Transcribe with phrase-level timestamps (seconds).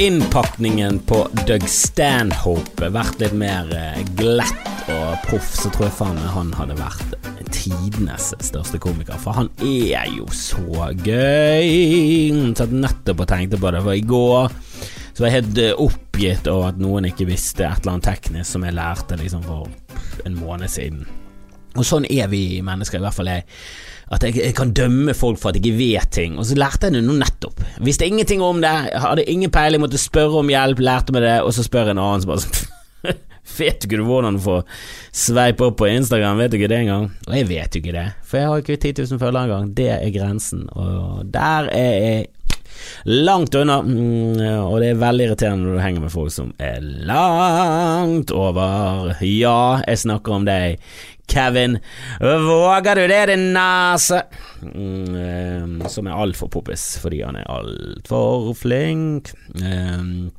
[0.00, 6.20] Innpakningen på Doug Stanhope vært litt mer eh, glatt og proff, så tror jeg faen
[6.34, 7.16] han hadde vært
[7.54, 9.18] tidenes største komiker.
[9.20, 12.54] For han er jo så gøy.
[12.56, 14.54] Satt nettopp og tenkte på det, for i går
[15.14, 18.50] så var jeg helt eh, oppgitt over at noen ikke visste et eller annet teknisk
[18.50, 19.68] som jeg lærte liksom for
[20.26, 21.04] en måned siden.
[21.78, 23.46] Og sånn er vi mennesker, i hvert fall jeg.
[24.14, 26.38] At jeg, jeg kan dømme folk for at jeg ikke vet ting.
[26.38, 27.62] Og så lærte jeg det nå nettopp.
[27.84, 31.54] Visste ingenting om det, hadde ingen peiling, måtte spørre om hjelp, lærte meg det, og
[31.56, 32.72] så spør en annen som bare sånn
[33.58, 34.62] Vet du ikke hvordan du får
[35.12, 36.38] sveipe opp på Instagram?
[36.40, 37.10] Vet du ikke det engang?
[37.28, 39.68] Og jeg vet jo ikke det, for jeg har ikke 10 000 følgere engang.
[39.76, 42.24] Det er grensen, og der er jeg
[43.04, 43.80] langt unna.
[43.82, 49.14] Mm, og det er veldig irriterende når du henger med folk som er langt over.
[49.24, 50.80] Ja, jeg snakker om deg.
[51.26, 51.78] Kevin,
[52.20, 54.22] våger du det, din nese?
[54.62, 59.34] Mm, eh, som er altfor poppis fordi han er altfor flink.
[59.60, 60.32] Um,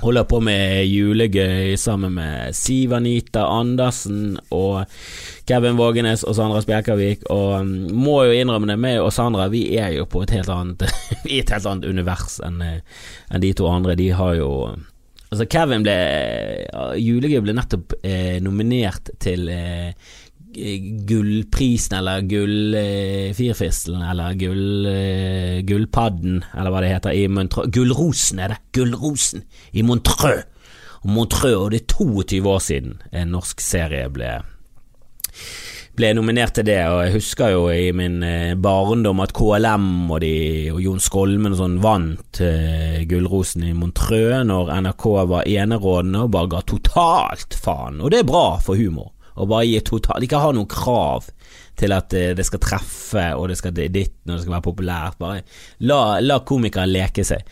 [0.00, 4.88] Holder på med julegøy sammen med Siv Anita Andersen og
[5.44, 9.66] Kevin Vågenes og Sandra Spjelkavik, og um, må jo innrømme det, meg og Sandra vi
[9.76, 10.86] er jo på et helt annet
[11.28, 13.98] et helt annet univers enn en de to andre.
[14.00, 14.54] De har jo
[15.30, 15.94] Altså, Kevin ble
[16.98, 19.92] Julegøy ble nettopp eh, nominert til eh,
[21.06, 27.70] gullprisen eller gullfirfistelen eller gull, uh, gullpadden, eller hva det heter, i Montreux.
[27.74, 28.60] Gullrosen er det!
[28.76, 30.44] Gullrosen i Montreux!
[31.04, 34.34] Montreux, og det er 22 år siden en norsk serie ble
[36.00, 40.20] ble nominert til det, og jeg husker jo i min eh, barndom at KLM og,
[40.22, 46.24] de, og Jon Skolmen og sånn vant eh, Gullrosen i Montreux når NRK var enerådende
[46.24, 50.26] og bare ga totalt faen, og det er bra for humor og bare gi totalt
[50.26, 51.28] Ikke ha noen krav
[51.80, 55.20] til at eh, det skal treffe og det skal ditt når det skal være populært.
[55.20, 55.40] Bare
[55.88, 57.46] la, la komikere leke seg.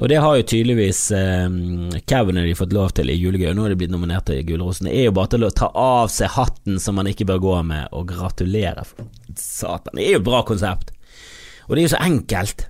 [0.00, 1.46] Og det har jo tydeligvis eh,
[2.00, 4.88] og de fått lov til i julegøy, nå er de blitt nominert til Gullrosen.
[4.88, 7.56] Det er jo bare til å ta av seg hatten som man ikke bør gå
[7.68, 8.86] med, og gratulere.
[9.36, 10.94] Satan, det er jo et bra konsept.
[11.68, 12.64] Og det er jo så enkelt.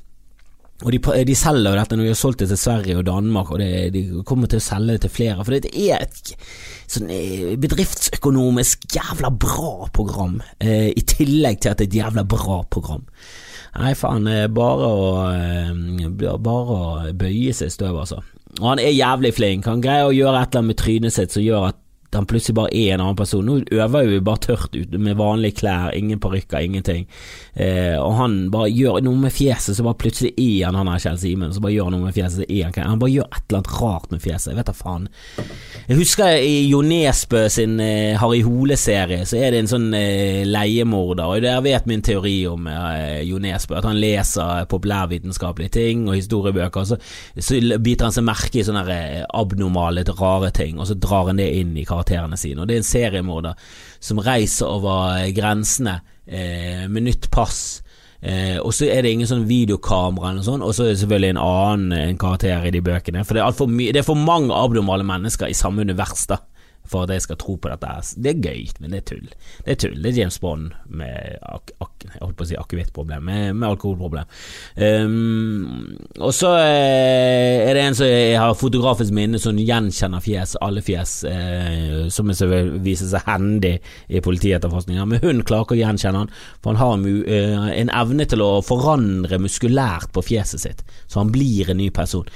[0.81, 3.51] Og de, de selger jo dette når de har solgt det til Sverige og Danmark,
[3.53, 5.45] og det, de kommer til å selge det til flere.
[5.45, 6.33] For det er et
[6.91, 12.25] sånn eh, bedriftsøkonomisk jævla bra program, eh, i tillegg til at det er et jævla
[12.29, 13.05] bra program.
[13.77, 14.27] Nei, faen,
[14.57, 18.23] bare å, eh, bare å bøye seg i støv, altså.
[18.59, 19.69] Og han er jævlig flink.
[19.71, 21.79] Han greier å gjøre et eller annet med trynet sitt som gjør at
[22.17, 23.47] han plutselig bare er en annen person.
[23.47, 27.07] Nå øver vi bare tørt ut med vanlige klær, ingen parykker, ingenting.
[27.55, 31.03] Eh, og han bare gjør noe med fjeset, så bare plutselig er han han er
[31.03, 31.55] Kjell Simen.
[31.55, 33.75] Så bare gjør noe med fjeset, så er han Han bare gjør et eller annet
[33.81, 34.51] rart med fjeset.
[34.51, 35.09] Jeg vet da faen.
[35.91, 40.43] Jeg husker i Jo Nesbø sin eh, Harry Hole-serie, så er det en sånn eh,
[40.47, 46.07] leiemorder, og der vet min teori om eh, Jo Nesbø, at han leser populærvitenskapelige ting
[46.09, 47.01] og historiebøker, og så,
[47.39, 51.41] så biter han seg merke i sånne eh, abnormale, rare ting, og så drar han
[51.41, 52.63] det inn i karakterene sine.
[52.63, 57.83] Og det er en seriemorder som reiser over eh, grensene eh, med nytt pass.
[58.21, 61.35] Eh, og så er det ingen sånn videokamera eller sånn, og så er det selvfølgelig
[61.35, 63.25] en annen en karakter i de bøkene.
[63.25, 66.43] For det er, for det er for mange abnormale mennesker i samme univers, da
[66.91, 67.93] for at jeg skal tro på dette.
[68.17, 69.29] Det er gøy, men det er tull.
[69.67, 69.99] Det er tull.
[70.03, 73.69] Det er James Bond med ak ak jeg holdt på å si akevittproblem, med, med
[73.69, 74.31] alkoholproblem.
[74.81, 80.57] Um, og så uh, er det en som jeg har fotografisk minne, som gjenkjenner fjes,
[80.65, 83.77] alle fjes, eh, som viser seg hendig
[84.09, 85.07] i politietterforskninga.
[85.11, 86.33] Men hun klarer ikke å gjenkjenne han,
[86.65, 91.35] for han har uh, en evne til å forandre muskulært på fjeset sitt, så han
[91.35, 92.27] blir en ny person.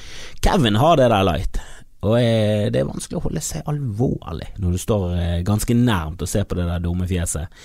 [0.44, 1.62] Kevin har det der light.
[2.04, 6.24] Og eh, det er vanskelig å holde seg alvorlig når du står eh, ganske nærmt
[6.24, 7.62] og ser på det der dumme fjeset.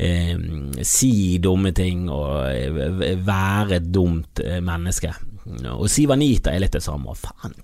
[0.00, 0.36] Eh,
[0.86, 5.12] si dumme ting og eh, være et dumt menneske.
[5.74, 7.16] Og Siv Anita er litt det samme.
[7.18, 7.56] Faen,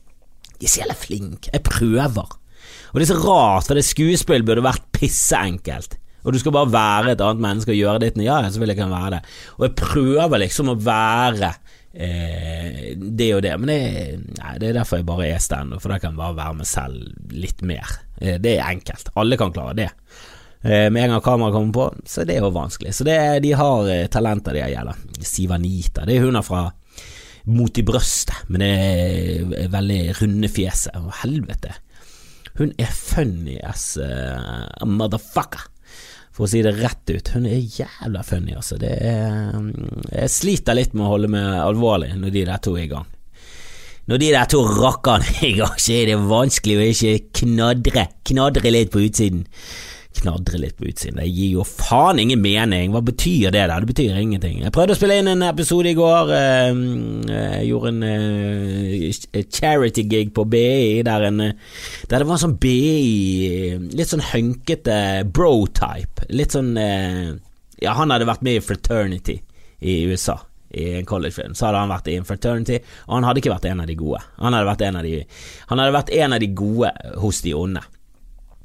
[0.56, 1.52] de er så jævla flinke.
[1.52, 2.34] Jeg prøver.
[2.90, 5.98] Og det er så rart, for det skuespill burde vært pisseenkelt.
[6.26, 8.16] Og du skal bare være et annet menneske og gjøre ditt.
[8.24, 9.20] Ja, så vil jeg kan være det.
[9.60, 11.52] Og jeg prøver liksom å være
[11.96, 13.54] eh, det og det.
[13.60, 13.80] Men det,
[14.38, 16.70] nei, det er derfor jeg bare er standup, for da kan jeg bare være meg
[16.70, 17.98] selv litt mer.
[18.20, 19.12] Eh, det er enkelt.
[19.16, 19.90] Alle kan klare det.
[20.62, 22.94] Eh, med en gang kameraet kommer på, så er det jo vanskelig.
[22.96, 25.06] Så det, de har eh, talenter, de gjelder.
[25.20, 26.68] Sivanita, det er hun fra
[27.46, 28.70] Mot i brøstet, men det
[29.54, 30.96] er veldig runde fjeset.
[30.98, 31.76] Å, helvete.
[32.58, 35.68] Hun er funny as uh, motherfucker
[36.36, 37.32] for å si det rett ut.
[37.32, 38.76] Hun er jævla funny, altså.
[38.84, 39.56] Er,
[40.12, 43.06] jeg sliter litt med å holde meg alvorlig når de der to er i gang.
[44.06, 48.04] Når de der to rakkerne er i gang, så er det vanskelig å ikke knadre,
[48.28, 49.46] knadre litt på utsiden.
[50.16, 51.20] Knadre litt på utsiden.
[51.20, 52.92] Det gir jo faen ingen mening.
[52.94, 53.84] Hva betyr det der?
[53.84, 54.60] Det betyr ingenting.
[54.64, 56.32] Jeg prøvde å spille inn en episode i går.
[56.36, 56.80] Eh,
[57.32, 62.58] jeg gjorde en eh, charity gig på BI der, en, der det var en sånn
[62.60, 62.82] BI
[63.96, 64.98] Litt sånn hønkete
[65.32, 66.28] bro-type.
[66.34, 69.40] Litt sånn Ja, han hadde vært med i Fraternity
[69.84, 70.38] i USA
[70.76, 73.68] i en collegefilm, så hadde han vært i en fraternity, og han hadde ikke vært
[73.70, 74.22] en av de gode.
[74.42, 75.12] Han hadde vært en av de,
[75.70, 76.90] han hadde vært en av de gode
[77.22, 77.82] hos de onde.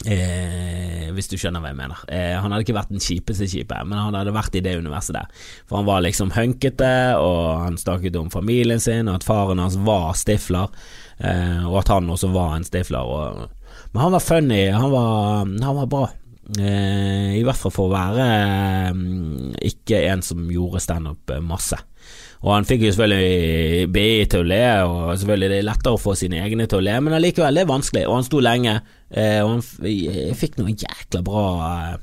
[0.09, 2.00] Eh, hvis du skjønner hva jeg mener.
[2.09, 5.18] Eh, han hadde ikke vært den kjipeste kjipe, men han hadde vært i det universet
[5.18, 5.44] der.
[5.69, 9.77] For han var liksom hønkete, og han snakket om familien sin, og at faren hans
[9.86, 10.71] var stifler,
[11.19, 13.06] eh, og at han også var en stifler.
[13.06, 16.07] Og, men han var funny, han var, han var bra.
[16.57, 18.25] Eh, I hvert fall for å være
[18.89, 19.06] eh,
[19.71, 21.77] ikke en som gjorde standup masse.
[22.41, 26.01] Og han fikk jo selvfølgelig BI til å le, og selvfølgelig det er lettere å
[26.01, 28.07] få sine egne til å le, men allikevel, det er vanskelig.
[28.09, 28.79] Og han sto lenge,
[29.13, 31.99] eh, og han fikk noen jækla bra eh,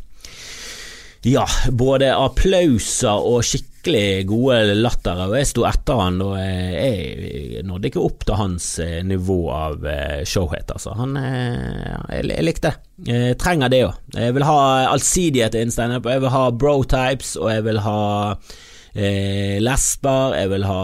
[1.26, 1.42] ja,
[1.74, 5.24] både applauser og skikkelig gode latter.
[5.26, 9.90] og jeg sto etter han, og jeg nådde ikke opp til hans eh, nivå av
[10.22, 10.94] showhet, altså.
[11.02, 12.76] Han Jeg, likte det.
[13.10, 13.98] Jeg trenger det òg.
[14.14, 14.62] Jeg vil ha
[14.94, 17.98] allsidighet innen standup, jeg vil ha bro-types, og jeg vil ha
[18.98, 20.82] eh, lesber, jeg vil ha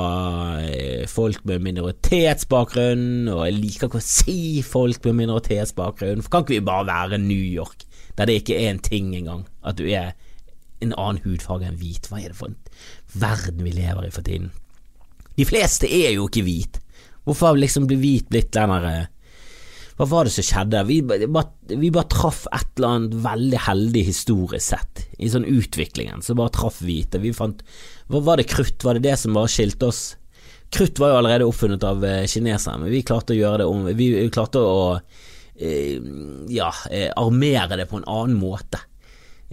[0.62, 6.44] eh, folk med minoritetsbakgrunn, og jeg liker ikke å si folk med minoritetsbakgrunn, for kan
[6.46, 7.86] ikke vi bare være New York,
[8.18, 10.14] der det ikke er en ting engang, at du er
[10.84, 12.60] en annen hudfarge enn hvit, hva er det for en
[13.18, 14.52] verden vi lever i for tiden?
[15.34, 16.78] De fleste er jo ikke hvit,
[17.24, 19.08] hvorfor har liksom blitt hvit blitt den derre
[19.94, 20.80] hva var det som skjedde?
[20.88, 26.24] Vi, bare, vi bare traff et eller annet veldig heldig historisk sett, i sånn utviklingen,
[26.24, 27.20] så bare traff hvite.
[27.22, 27.62] Vi fant
[28.06, 28.84] Var det krutt?
[28.84, 30.02] Var det det som bare skilte oss?
[30.74, 33.84] Krutt var jo allerede oppfunnet av eh, kinesere, men vi klarte å gjøre det om
[33.94, 36.00] Vi klarte å eh,
[36.50, 38.80] ja, eh, armere det på en annen måte.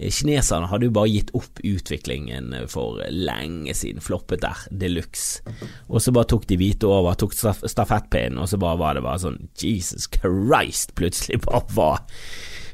[0.02, 5.44] Kineserne hadde jo bare gitt opp utviklingen for lenge siden, floppet der de luxe.
[5.86, 9.22] Og så bare tok de hvite over, tok stafettpinnen, og så bare var det bare
[9.22, 12.02] sånn Jesus Christ, plutselig bare var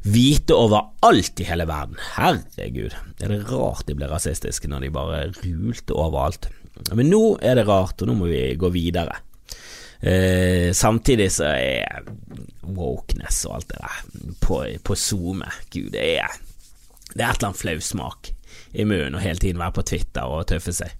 [0.06, 1.98] hvite overalt i hele verden.
[2.16, 6.50] Herregud, er det rart de ble rasistiske når de bare rulte overalt.
[6.94, 9.18] Men nå er det rart, og nå må vi gå videre.
[9.98, 12.04] Eh, samtidig så er
[12.62, 16.36] wokeness og alt det der på, på SoMe Gud, det er
[17.14, 18.30] det er et eller annet flausmak
[18.78, 20.92] i munnen å hele tiden være på Twitter og tøffe seg.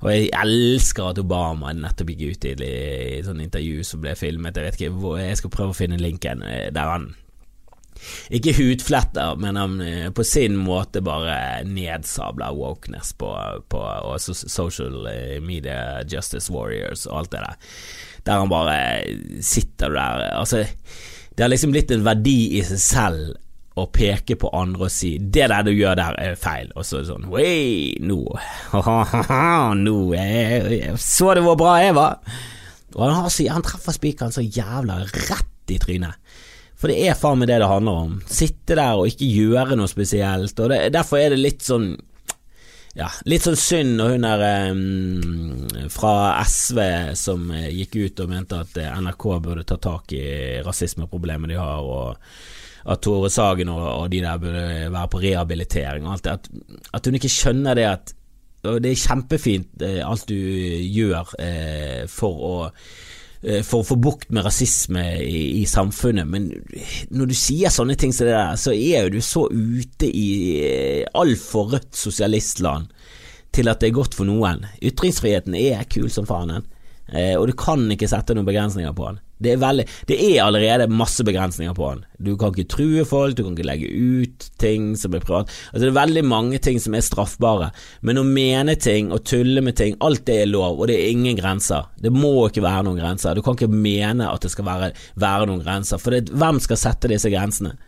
[0.00, 4.56] Og jeg elsker at Obama nettopp gikk ut i, et sånt intervju som ble filmet.
[4.56, 7.10] Jeg vet ikke jeg skal prøve å finne linken eh, der han
[8.30, 13.30] ikke hudfletter, men han eh, på sin måte bare nedsabler wokeness på,
[13.70, 13.82] på
[14.20, 17.76] social eh, media justice warriors og alt det der.
[18.26, 18.80] Der han bare
[19.42, 20.64] sitter der Altså,
[21.36, 23.38] det har liksom blitt en verdi i seg selv
[23.78, 27.00] å peke på andre og si 'det der du gjør der er feil', og så
[27.00, 28.20] det sånn 'wei, nå
[29.84, 29.96] Nå
[30.98, 32.18] Så du hvor bra jeg var?'
[32.96, 36.18] Og han, har, han treffer spikeren så jævla rett i trynet.
[36.80, 38.14] For det er faen meg det det handler om.
[38.24, 40.56] Sitte der og ikke gjøre noe spesielt.
[40.56, 41.92] Og det, Derfor er det litt sånn
[42.98, 44.40] ja, litt sånn synd når hun er
[44.72, 46.80] um, fra SV
[47.14, 50.24] som gikk ut og mente at NRK burde ta tak i
[50.66, 56.08] rasismeproblemet de har, og at Tore Sagen og, og, de der burde være på rehabilitering
[56.08, 56.34] og alt det.
[56.34, 56.50] At,
[56.98, 58.14] at hun ikke skjønner det at
[58.60, 62.90] det er kjempefint eh, alt du gjør eh, for å eh,
[63.64, 66.50] for å få bukt med rasisme i, i, samfunnet, men
[67.08, 70.26] når du sier sånne ting som det der, så er jo du så ute i
[70.60, 72.90] eh, altfor rødt sosialistland
[73.56, 74.66] til at det er godt for noen.
[74.84, 76.66] Ytringsfriheten er kul som faen,
[77.08, 79.24] eh, og du kan ikke sette noen begrensninger på den.
[79.40, 82.04] Det er, veldig, det er allerede masse begrensninger på den.
[82.20, 85.50] Du kan ikke true folk, du kan ikke legge ut ting som er privat.
[85.72, 87.70] Altså Det er veldig mange ting som er straffbare,
[88.04, 91.14] men å mene ting og tulle med ting, alt det er lov, og det er
[91.14, 91.88] ingen grenser.
[91.96, 93.34] Det må ikke være noen grenser.
[93.34, 96.84] Du kan ikke mene at det skal være, være noen grenser, for det, hvem skal
[96.84, 97.78] sette disse grensene?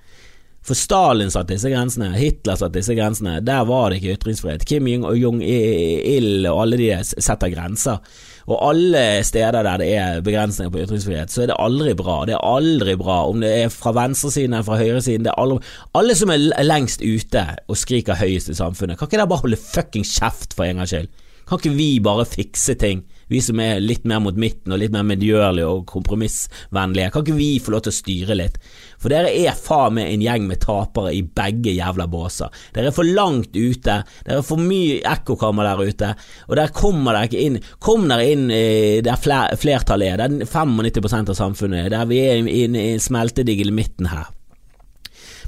[0.62, 4.64] For Stalin satte disse grensene, Hitler satte disse grensene, der var det ikke ytringsfrihet.
[4.68, 7.98] Kim Jong-il og alle de setter grenser.
[8.46, 12.22] Og alle steder der det er begrensninger på ytringsfrihet, så er det aldri bra.
[12.26, 15.26] Det er aldri bra, om det er fra venstresiden eller fra høyresiden.
[15.26, 15.60] Det er aldri...
[15.98, 19.60] Alle som er lengst ute og skriker høyest i samfunnet, kan ikke dere bare holde
[19.60, 21.10] fucking kjeft for en gangs skyld?
[21.48, 23.04] Kan ikke vi bare fikse ting?
[23.32, 27.36] Vi som er litt mer mot midten og litt mer medgjørlige og kompromissvennlige, kan ikke
[27.38, 28.58] vi få lov til å styre litt?
[29.00, 32.52] For dere er faen meg en gjeng med tapere i begge jævla båser.
[32.76, 33.96] Dere er for langt ute,
[34.26, 36.12] dere er for mye ekkokammer der ute,
[36.48, 37.58] og der kommer dere ikke inn.
[37.82, 42.62] Kom dere inn der flertallet er, det er 95% av samfunnet, der vi er i,
[42.62, 44.28] i, i smeltedigel midten her.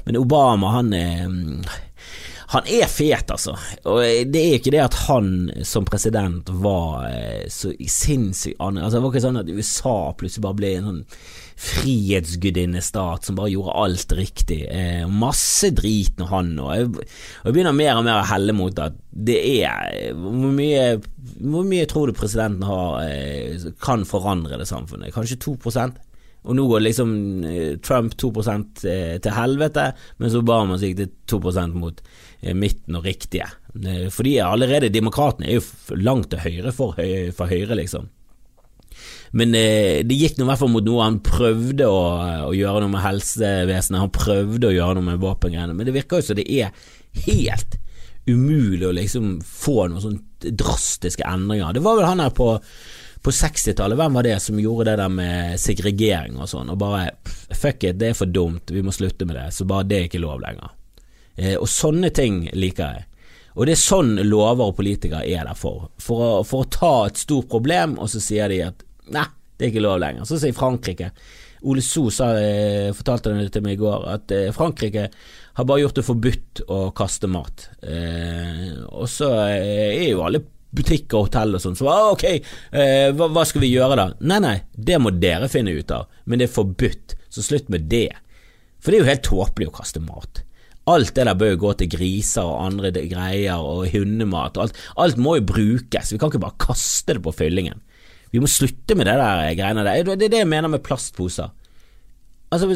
[0.05, 1.29] Men Obama, han er
[2.53, 3.55] han er fet, altså.
[3.89, 5.31] Og det er ikke det at han
[5.65, 8.59] som president var eh, så sinnssykt.
[8.61, 11.01] Altså, det var ikke sånn at USA plutselig bare ble en sånn
[11.65, 14.61] frihetsgudinnestat som bare gjorde alt riktig.
[14.67, 16.89] Eh, masse drit når han og jeg,
[17.45, 20.97] jeg begynner mer og mer å helle mot at det er Hvor mye,
[21.39, 25.15] hvor mye tror du presidenten har, eh, kan forandre det samfunnet?
[25.15, 25.55] Kanskje 2
[26.45, 27.11] og nå går liksom
[27.49, 28.29] eh, Trump 2
[28.85, 29.87] eh, til helvete,
[30.21, 32.01] mens Obama gikk det 2% mot
[32.53, 33.47] midten og riktige.
[33.75, 38.11] Eh, fordi allerede demokratene er jo langt til høyre for, høyre, for høyre, liksom.
[39.35, 42.03] Men eh, det gikk nå i hvert fall mot noe han prøvde å,
[42.49, 46.21] å, gjøre noe med helsevesenet, han prøvde å gjøre noe med våpengreiene, men det virker
[46.21, 46.71] jo som det er
[47.25, 47.79] helt
[48.25, 51.75] umulig å liksom få noen sånne drastiske endringer.
[51.75, 52.47] Det var vel han her på,
[53.25, 57.09] på 60-tallet, hvem var det som gjorde det der med segregering og sånn, og bare
[57.51, 60.09] fuck it, det er for dumt, vi må slutte med det, så bare det er
[60.09, 60.73] ikke lov lenger.
[61.37, 63.07] Eh, og sånne ting liker jeg.
[63.55, 65.89] Og det er sånn lover og politikere er der for.
[66.01, 68.83] For å, for å ta et stort problem, og så sier de at
[69.15, 70.27] nei, det er ikke lov lenger.
[70.27, 71.13] Så sier Frankrike
[71.65, 75.07] Ole So eh, fortalte det til meg i går, at eh, Frankrike
[75.55, 77.69] har bare gjort det forbudt å kaste mat.
[77.81, 80.43] Eh, og så er jo alle
[80.75, 84.07] butikker og hotell og sånn så ah, ok, eh, hva, hva, skal vi gjøre da?
[84.27, 87.87] Nei, nei, det må dere finne ut av, men det er forbudt, så slutt med
[87.91, 88.09] det.
[88.83, 90.43] For det er jo helt tåpelig å kaste mat.
[90.87, 94.59] Alt det der bør jo gå til griser og andre greier og hundemat.
[94.61, 97.81] Alt, alt må jo brukes, vi kan ikke bare kaste det på fyllingen.
[98.31, 100.03] Vi må slutte med det der greiene der.
[100.03, 101.53] Det er det jeg mener med plastposer.
[102.53, 102.69] Altså,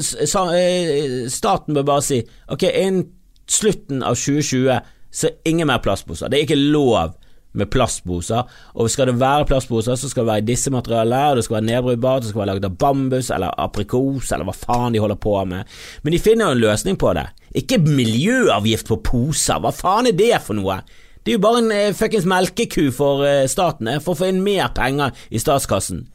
[0.55, 3.05] eh, staten bør bare si ok, innen
[3.49, 4.79] slutten av 2020
[5.11, 6.29] så ingen mer plastposer.
[6.29, 7.13] Det er ikke lov
[7.57, 8.45] med plastposer.
[8.77, 11.67] Og skal det være plastposer, så skal det være i disse materialene, det skal være
[11.71, 15.35] nedbrytbart, det skal være laget av bambus eller aprikos eller hva faen de holder på
[15.49, 15.79] med.
[16.03, 17.27] Men de finner jo en løsning på det.
[17.57, 20.81] Ikke miljøavgift på poser, hva faen er det for noe?
[21.23, 24.29] Det er jo bare en eh, fuckings melkeku for eh, staten, eh, for å få
[24.31, 26.05] inn mer penger i statskassen.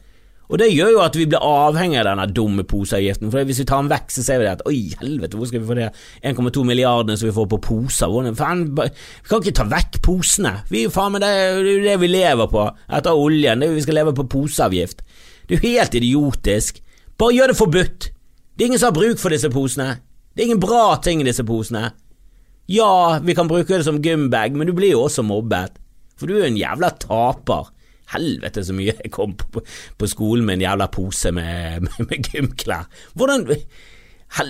[0.53, 3.31] Og det gjør jo at vi blir avhengig av denne dumme poseavgiften.
[3.33, 5.63] For hvis vi tar den vekk, så ser vi det at oi, helvete, hvor skal
[5.63, 5.89] vi få det
[6.21, 8.31] 1,2 milliardene som vi får på poser?
[8.37, 10.53] Fan, vi kan ikke ta vekk posene.
[10.69, 13.65] Vi jo faen det, er det vi lever på etter oljen.
[13.65, 15.01] Det er vi skal leve på poseavgift.
[15.49, 16.83] Det er jo helt idiotisk.
[17.21, 18.11] Bare gjør det forbudt.
[18.55, 19.95] Det er ingen som har bruk for disse posene.
[20.35, 21.89] Det er ingen bra ting i disse posene.
[22.71, 25.77] Ja, vi kan bruke det som gymbag, men du blir jo også mobbet.
[26.19, 27.73] For du er jo en jævla taper.
[28.13, 29.63] Helvete så mye jeg kom på,
[29.99, 32.89] på skolen med en jævla pose med, med, med gymklær.
[33.15, 33.49] Hvordan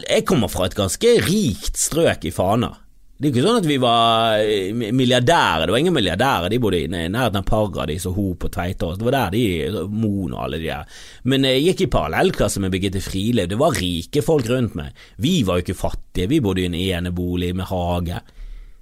[0.08, 2.72] Jeg kommer fra et ganske rikt strøk i Fana.
[3.14, 6.80] Det er ikke sånn at vi var eh, milliardærer, det var ingen milliardærer, de bodde
[6.82, 9.42] i nærheten av Paradis og Hop og Tveitås, det var der de,
[9.86, 10.96] Moen og alle de der.
[11.30, 14.98] Men jeg gikk i parallellklasse med Birgitte Friele, det var rike folk rundt meg.
[15.22, 18.18] Vi var jo ikke fattige, vi bodde i en enebolig med hage.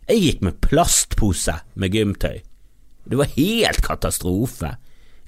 [0.08, 2.40] Jeg gikk med plastpose med gymtøy.
[3.04, 4.76] Det var helt katastrofe.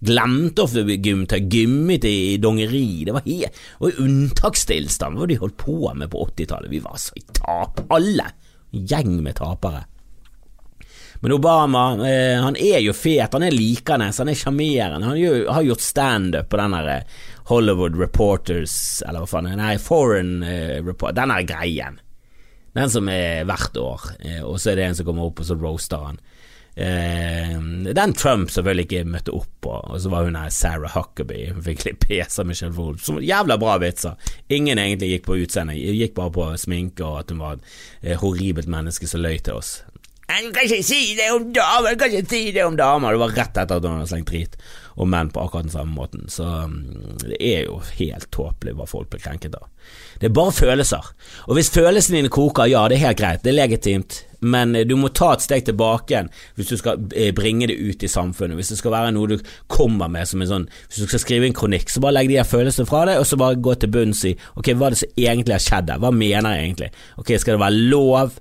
[0.05, 3.05] Glemte å gymte, gymmet i dongeri.
[3.07, 5.19] Det var helt og unntakstilstand.
[5.19, 6.71] Hva de holdt på med på 80-tallet?
[6.71, 8.29] Vi var så i tap, alle.
[8.75, 9.85] Gjeng med tapere.
[11.25, 15.07] Men Obama, eh, han er jo fet, han er likende, han er sjarmerende.
[15.09, 18.75] Han jo, har gjort standup på den der eh, Hollywood Reporters,
[19.07, 21.97] eller hva faen, nei, Foreign eh, Report, den der greien.
[22.77, 25.49] Den som er hvert år, eh, og så er det en som kommer opp og
[25.49, 26.21] så roaster han.
[26.77, 27.59] Eh,
[27.95, 31.63] den Trump selvfølgelig ikke møtte opp på, og så var hun her Sarah Huckaby, hun
[31.63, 33.07] fikk litt pes av Michelle Wolff.
[33.23, 34.19] Jævla bra vitser.
[34.53, 37.69] Ingen egentlig gikk på utseende, gikk bare på sminke og at hun var et
[38.03, 39.77] eh, horribelt menneske som løy til oss.
[40.25, 41.91] Jeg kan ikke si det om damer!
[41.93, 43.13] jeg kan ikke si det om damer!
[43.13, 44.57] Det var rett etter at hun hadde slengt drit
[44.95, 46.29] om menn på akkurat den samme måten.
[46.29, 49.67] Så mm, det er jo helt tåpelig hva folk blir krenket av.
[50.21, 51.11] Det er bare følelser.
[51.49, 54.87] Og hvis følelsene dine koker, ja, det er helt greit, det er legitimt, men eh,
[54.87, 58.11] du må ta et steg tilbake igjen hvis du skal eh, bringe det ut i
[58.11, 58.59] samfunnet.
[58.59, 61.49] Hvis det skal være noe du kommer med som en sånn Hvis du skal skrive
[61.49, 63.93] en kronikk, så bare legg de her følelsene fra deg, og så bare gå til
[63.95, 66.91] bunns i ok, hva er det som egentlig har skjedd her, hva mener jeg egentlig?
[67.21, 68.41] Ok, skal det være lov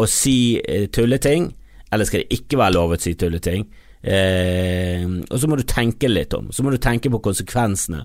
[0.00, 1.52] å si eh, tulleting,
[1.92, 3.68] eller skal det ikke være lov å si tulleting?
[4.04, 8.02] Eh, og så må du tenke litt om Så må du tenke på konsekvensene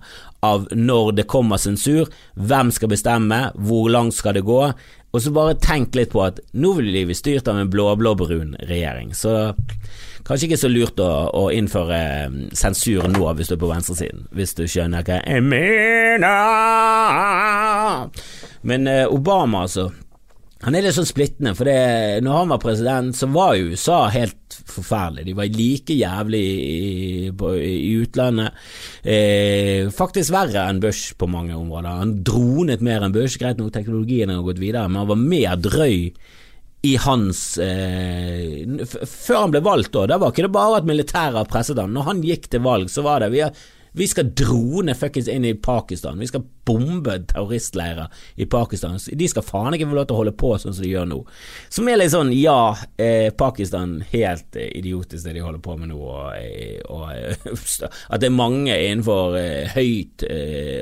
[0.48, 2.08] av når det kommer sensur.
[2.40, 3.40] Hvem skal bestemme?
[3.60, 4.62] Hvor langt skal det gå?
[5.10, 9.16] Og så bare tenk litt på at nå vil vi styrt av en blå-blå-brun regjering.
[9.18, 9.56] Så
[10.28, 14.28] kanskje ikke så lurt å, å, innføre eh, sensur nå hvis du er på venstresiden.
[14.38, 16.30] Hvis du skjønner hva jeg mener.
[18.62, 19.90] Men eh, Obama, altså.
[20.60, 24.00] Han er litt sånn splittende, for det, når han var president, så var jo USA
[24.12, 25.24] helt forferdelig.
[25.30, 28.60] De var like jævlig i, på, i utlandet.
[29.00, 32.02] Eh, faktisk verre enn Bush på mange områder.
[32.02, 33.40] Han dronet mer enn Bush.
[33.40, 36.12] Greit nok, teknologien har gått videre, men han var mer drøy
[36.90, 41.52] i hans eh, Før han ble valgt, da, da var ikke det bare at militæret
[41.52, 41.96] presset han.
[41.96, 43.48] Når han gikk til valg, så var det vi
[43.98, 46.20] vi skal drone fuckings inn i Pakistan.
[46.22, 48.08] Vi skal bombe terroristleirer
[48.38, 49.00] i Pakistan.
[49.12, 51.20] De skal faen ikke få lov til å holde på sånn som de gjør nå.
[51.74, 55.92] Som er litt sånn, ja, eh, Pakistan helt eh, idiotisk det de holder på med
[55.92, 57.50] nå, og, eh, og eh,
[58.14, 59.38] at det er mange innenfor
[59.74, 60.26] høyt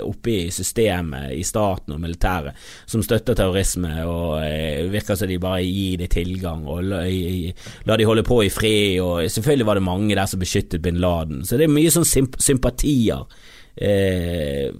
[0.03, 2.57] oppe i systemet, i staten og militæret,
[2.89, 7.03] som støtter terrorisme, og virker som de bare gir det tilgang, og la,
[7.87, 11.01] la de holde på i fred, og selvfølgelig var det mange der som beskyttet bin
[11.03, 13.25] Laden, så det er mye sånn sympatier.
[13.77, 14.73] eh,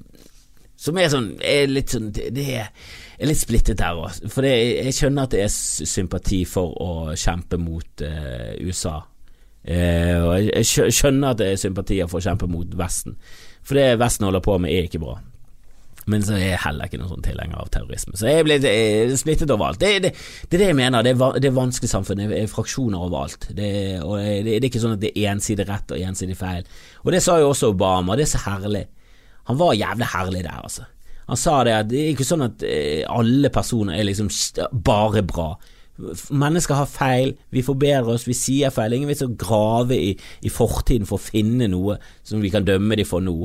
[0.77, 2.67] som er sånn er litt sånn Det er,
[3.17, 4.19] er litt splittet her òg.
[4.29, 4.53] For det,
[4.86, 5.53] jeg skjønner at det er
[5.89, 9.00] sympati for å kjempe mot eh, USA.
[9.67, 13.17] Eh, og jeg skjønner at det er sympatier for å kjempe mot Vesten.
[13.65, 15.17] For det Vesten holder på med, er ikke bra.
[16.07, 18.13] Men så er jeg heller ikke noen sånn tilhenger av terrorisme.
[18.15, 18.55] Så jeg ble
[19.19, 19.81] splittet overalt.
[19.81, 20.13] Det, det,
[20.46, 21.03] det, er det jeg mener.
[21.03, 22.22] Det er, det er vanskelig samfunn.
[22.22, 23.50] Det er fraksjoner overalt.
[23.57, 23.72] Det,
[24.05, 26.63] og det, det, er ikke sånn at det er ensidig rett og ensidig feil.
[27.03, 28.15] Og det sa jo også Obama.
[28.15, 28.86] Det er så herlig.
[29.48, 30.88] Han var jævlig herlig der, altså.
[31.27, 34.30] Han sa det at det er ikke sånn at eh, alle personer er liksom
[34.72, 35.50] bare bra.
[36.30, 38.96] Mennesker har feil, vi forbedrer oss, vi sier feil.
[38.96, 43.00] Ingen vits å grave i, i fortiden for å finne noe som vi kan dømme
[43.00, 43.36] dem for nå.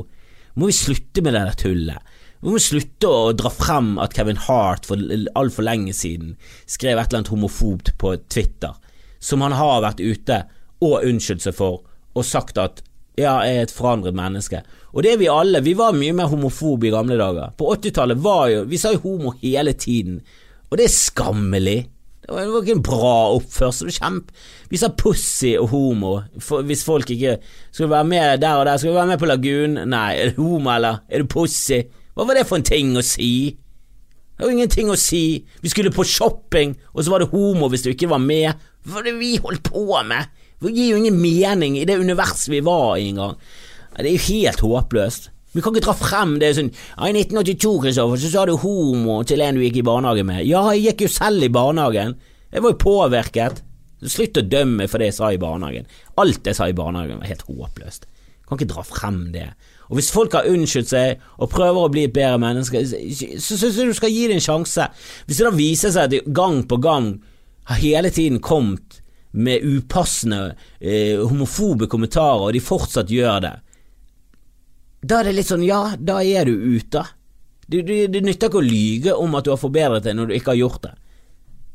[0.55, 2.13] Må vi slutte med det der tullet?
[2.43, 4.99] Vi må slutte å dra frem at Kevin Hart for
[5.39, 6.35] altfor lenge siden
[6.67, 8.75] skrev et eller annet homofobt på Twitter,
[9.23, 10.41] som han har vært ute
[10.83, 11.81] og unnskyldt seg for,
[12.13, 12.83] og sagt at
[13.19, 14.63] ja, er et forandret menneske.
[14.93, 15.61] Og det er vi alle.
[15.65, 17.53] Vi var mye mer homofobe i gamle dager.
[17.57, 20.21] På 80-tallet var jo Vi sa jo homo hele tiden,
[20.69, 21.79] og det er skammelig.
[22.23, 23.91] Det var, ikke en bra oppførsel.
[23.91, 24.31] Kjempe.
[24.71, 27.35] Vi sa pussy og homo for, hvis folk ikke
[27.69, 28.77] skulle være med der og der.
[28.77, 29.75] Skal vi være med på Lagun?
[29.91, 31.03] Nei, er du homo, eller?
[31.09, 31.83] Er du pussy?
[32.13, 33.57] Hva var det for en ting å si?
[34.37, 35.43] Det var ingenting å si.
[35.61, 38.55] Vi skulle på shopping, og så var det homo hvis du ikke var med.
[38.83, 40.31] Hva var det vi holdt på med?
[40.63, 43.37] Det gir jo ingen mening i det universet vi var i engang.
[43.97, 45.29] Det er jo helt håpløst.
[45.53, 49.19] Vi kan ikke dra frem det sånn ja, I 1982 Kristoffer, så sa du homo
[49.27, 50.41] til en du gikk i barnehage med.
[50.49, 52.15] Ja, jeg gikk jo selv i barnehagen.
[52.53, 53.61] Jeg var jo påvirket.
[54.03, 55.85] Slutt å dømme for det jeg sa i barnehagen.
[56.19, 58.09] Alt jeg sa i barnehagen var helt håpløst.
[58.49, 59.45] Kan ikke dra frem det.
[59.91, 63.77] Og Hvis folk har unnskyldt seg og prøver å bli et bedre menneske, så syns
[63.77, 64.89] jeg du skal gi det en sjanse.
[65.27, 67.13] Hvis det da viser seg at de gang på gang
[67.69, 69.02] har hele tiden kommet
[69.33, 73.53] med upassende, eh, homofobe kommentarer, og de fortsatt gjør det,
[75.03, 77.03] da er det litt sånn ja, da er du ute.
[77.67, 77.83] Det,
[78.23, 80.83] nytter ikke å lyge om at du har forbedret deg når du ikke har gjort
[80.85, 80.93] det.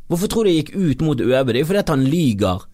[0.08, 1.52] Hvorfor tror du jeg gikk ut mot Øbe?
[1.52, 2.64] Det er jo fordi at han lyger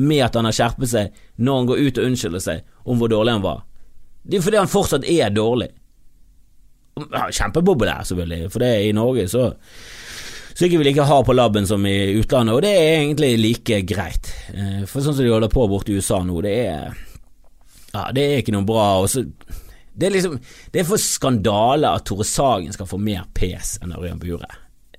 [0.00, 3.12] med at han har skjerpet seg når han går ut og unnskylder seg om hvor
[3.12, 3.62] dårlig han var.
[4.26, 5.70] Det er fordi han fortsatt er dårlig.
[7.00, 9.44] Kjempepopulær, selvfølgelig, for det er i Norge så
[10.60, 13.78] så ikke vil ikke ha på labben som i utlandet, og det er egentlig like
[13.88, 14.28] greit.
[14.52, 16.98] Eh, for sånn som de holder på borte i USA nå, det er
[17.94, 18.84] Ja, det er ikke noe bra.
[19.00, 19.22] Også,
[19.96, 20.34] det er liksom
[20.68, 24.50] Det er for skandale at Tore Sagen skal få mer pes enn Ørjan Bure.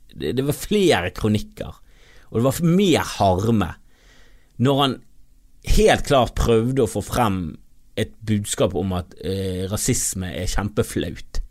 [0.10, 1.78] Det, det var flere kronikker,
[2.32, 3.69] og det var mer harme
[4.62, 4.97] når han
[5.78, 7.39] helt klart prøvde å få frem
[8.02, 11.43] et budskap om at eh, rasisme er kjempeflaut.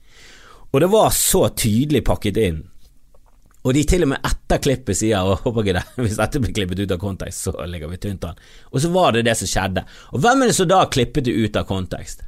[0.75, 2.61] Og det var så tydelig pakket inn.
[3.61, 6.55] Og de til og med etter klippet sier og håper ikke det, hvis dette blir
[6.57, 8.41] klippet ut av kontekst, så ligger vi tynt an.
[8.73, 9.85] Og så var det det som skjedde.
[10.15, 12.25] Og hvem er det som da klippet det ut av kontekst?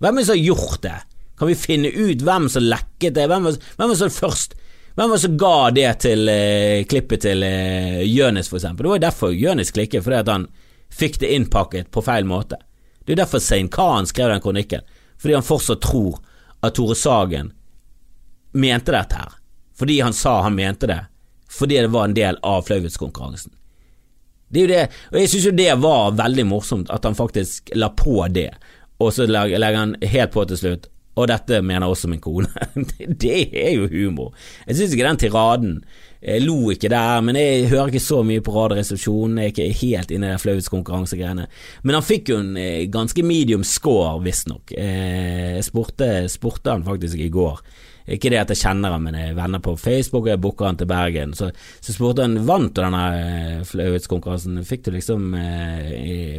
[0.00, 0.96] Hvem er det som har gjort det?
[1.40, 3.28] Kan vi finne ut hvem som lekket det?
[3.28, 4.58] Hvem var, hvem var som først
[4.98, 8.84] Hvem var som ga det til eh, klippet til eh, Jonis, for eksempel?
[8.84, 10.48] Det var jo derfor Jonis klikket, fordi at han
[10.92, 12.58] fikk det innpakket på feil måte.
[12.98, 14.82] Det er jo derfor Sein Khan skrev den kronikken,
[15.16, 16.18] fordi han fortsatt tror
[16.66, 17.52] at Tore Sagen
[18.52, 19.39] mente dette her.
[19.80, 21.00] Fordi han sa han mente det,
[21.50, 23.54] fordi det var en del av flauhetskonkurransen.
[24.50, 27.70] Det er jo det, og jeg syns jo det var veldig morsomt at han faktisk
[27.78, 28.50] la på det,
[29.00, 32.48] og så legger han helt på til slutt og dette mener også min kone.
[33.24, 34.30] det er jo humor.
[34.66, 35.74] Jeg syns ikke den tiraden
[36.20, 39.38] Jeg lo ikke der, men jeg hører ikke så mye på Radioresepsjonen.
[39.40, 41.46] Jeg er ikke helt inne i de flauhetskonkurransegreiene.
[41.82, 44.74] Men han fikk jo en eh, ganske medium score, visstnok.
[44.76, 47.62] Eh, jeg spurte, spurte han faktisk i går.
[48.10, 50.70] Ikke det at jeg kjenner han, men jeg er venner på Facebook, og jeg booker
[50.70, 51.36] han til Bergen.
[51.38, 54.64] Så, så spurte han vant du denne eh, flauhetskonkurransen.
[54.66, 55.30] Fikk du liksom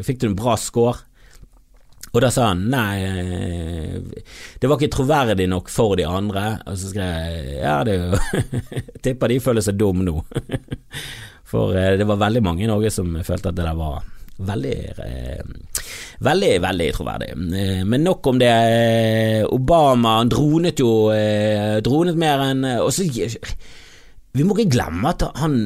[0.05, 1.05] Fikk du en bra score?
[2.12, 4.23] Og da sa han nei, eh,
[4.60, 6.57] det var ikke troverdig nok for de andre.
[6.67, 8.49] Og så skrev jeg ja, det er jo
[9.03, 10.17] Tipper de føler seg dum nå.
[11.51, 14.03] For eh, det var veldig mange i Norge som følte at det der var
[14.47, 15.43] veldig eh,
[16.21, 17.30] Veldig, veldig troverdig.
[17.58, 18.51] Eh, men nok om det.
[19.49, 20.91] Obama han dronet jo
[21.82, 23.08] Dronet mer enn Og så
[24.32, 25.58] vi må ikke glemme at han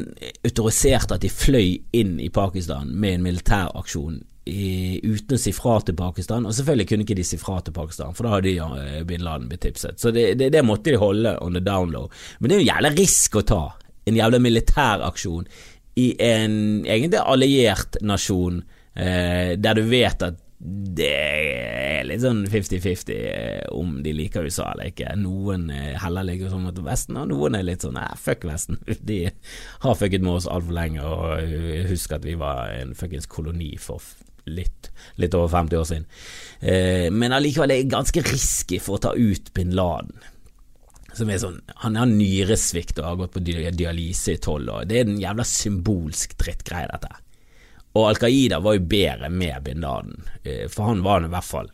[0.47, 5.77] autoriserte at de fløy inn i Pakistan med en militæraksjon i, uten å si fra
[5.85, 6.45] til Pakistan.
[6.45, 9.25] Og selvfølgelig kunne ikke de si fra til Pakistan, for da hadde de uh, bin
[9.25, 9.99] Laden blitt tipset.
[10.01, 12.09] Så det, det, det, måtte de holde on the down low.
[12.39, 13.63] Men det er jo en jævla risk å ta.
[14.05, 15.47] En jævla militæraksjon
[15.95, 18.63] i en egentlig alliert nasjon,
[18.95, 24.69] eh, der du vet at det er litt sånn 50-50 eh, om de liker USA
[24.71, 25.12] eller ikke.
[25.19, 28.79] Noen heller ligger sånn mot Vesten, og noen er litt sånn eh, fuck Vesten.
[29.10, 29.25] De
[29.84, 34.03] har fucket med oss altfor lenge, og husk at vi var en fuckings koloni for
[34.45, 36.08] litt, litt over 50 år siden.
[36.62, 40.15] Eh, men allikevel er det ganske risky for å ta ut bin Laden.
[41.15, 44.88] Som er sånn, Han har nyresvikt og har gått på dialyse i tolv år.
[44.89, 47.13] Det er en jævla symbolsk drittgreie, dette.
[47.95, 51.47] Og Al Qaida var jo bedre med bin Laden, eh, for han var i hvert
[51.47, 51.71] fall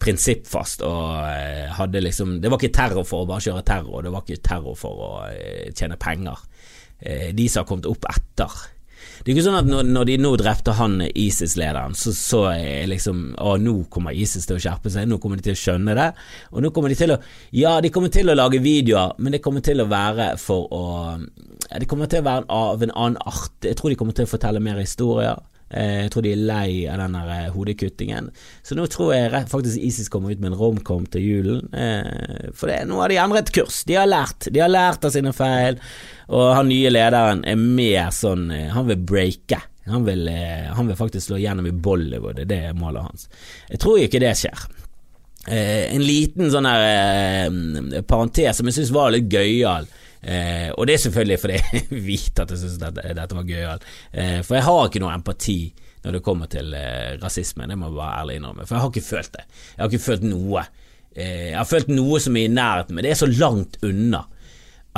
[0.00, 4.12] prinsippfast og eh, hadde liksom Det var ikke terror for å bare kjøre terror, det
[4.14, 6.46] var ikke terror for å eh, tjene penger.
[7.00, 8.56] De som har kommet opp etter
[9.20, 12.88] det er ikke sånn at når, når de nå drepte han ISIS-lederen, så, så er
[12.88, 15.96] liksom Å, nå kommer ISIS til å skjerpe seg, nå kommer de til å skjønne
[15.98, 16.08] det.
[16.54, 17.20] Og nå kommer de til å
[17.56, 20.84] Ja, de kommer til å lage videoer, men det kommer til å være for å
[21.68, 23.52] Det kommer til å være av en annen art.
[23.62, 25.38] Jeg tror de kommer til å fortelle mer historier.
[25.70, 28.30] Eh, jeg tror de er lei av den eh, hodekuttingen.
[28.66, 31.70] Så nå tror jeg faktisk ISIS kommer ut med en romcom til julen.
[31.70, 33.84] Eh, for det, nå har de endret kurs.
[33.86, 34.50] De har lært.
[34.50, 35.78] De har lært av sine feil.
[36.30, 39.58] Og han nye lederen er mer sånn Han vil breake.
[39.90, 43.24] Han vil, han vil faktisk slå gjennom i Bollywood, det er målet hans.
[43.66, 44.60] Jeg tror ikke det skjer.
[45.50, 49.88] en liten sånn her parentes som jeg syns var litt gøyal.
[49.88, 53.86] Eh, og det er selvfølgelig fordi jeg vet at jeg syns dette, dette, var gøyalt.
[54.12, 55.60] Eh, for jeg har ikke noe empati
[56.04, 58.66] når det kommer til eh, rasisme, det må jeg være ærlig innrømme.
[58.66, 59.46] For jeg har ikke følt det.
[59.74, 60.66] Jeg har ikke følt noe.
[61.12, 64.24] Eh, jeg har følt noe som er i nærheten, men det er så langt unna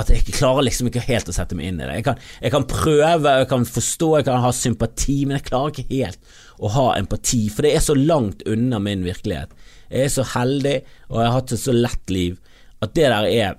[0.01, 1.99] at jeg klarer liksom ikke helt å sette meg inn i det.
[1.99, 5.75] Jeg kan, jeg kan prøve, jeg kan forstå, jeg kan ha sympati, men jeg klarer
[5.75, 9.53] ikke helt å ha empati, for det er så langt unna min virkelighet.
[9.93, 10.79] Jeg er så heldig,
[11.11, 12.39] og jeg har hatt et så lett liv,
[12.83, 13.59] at det der er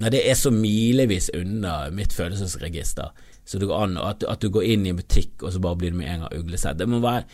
[0.00, 3.10] Nei, det er så milevis unna mitt følelsesregister.
[3.44, 5.76] Så det går an at, at, du går inn i en butikk, og så bare
[5.80, 6.78] blir det med en gang uglesett.
[6.78, 7.26] Det må være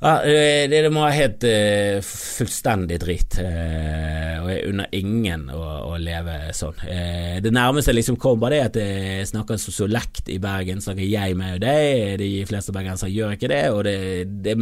[0.00, 5.60] ja, det, det, må være helt uh, fullstendig dritt, uh, og jeg unner ingen å,
[5.90, 6.78] å leve sånn.
[6.88, 10.80] Uh, det nærmeste liksom kommer, det er at jeg snakker sosiolekt i Bergen.
[10.80, 13.98] Snakker jeg med og deg, de fleste bergensere gjør ikke det, og det,
[14.40, 14.56] det,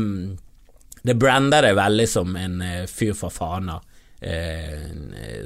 [1.06, 2.58] det brander det veldig som en
[2.90, 3.78] fyr fra Fana
[4.20, 4.88] eh,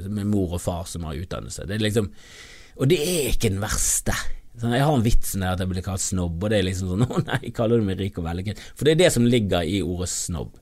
[0.09, 1.67] med mor og far som har utdannelse.
[1.69, 2.09] Det er liksom,
[2.79, 4.15] og det er ikke den verste.
[4.53, 6.91] Sånn, jeg har en vits der at jeg blir kalt snobb, og det er liksom
[6.91, 8.61] sånn Å nei, kaller du meg rik og vellykket?
[8.77, 10.59] For det er det som ligger i ordet snobb.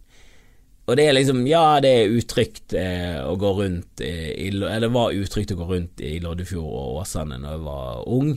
[0.89, 5.13] Og det er liksom, ja, det er utrygt eh, å gå rundt i, Eller var
[5.15, 8.32] utrygt å gå rundt i Loddefjord og Åsane når jeg var ung,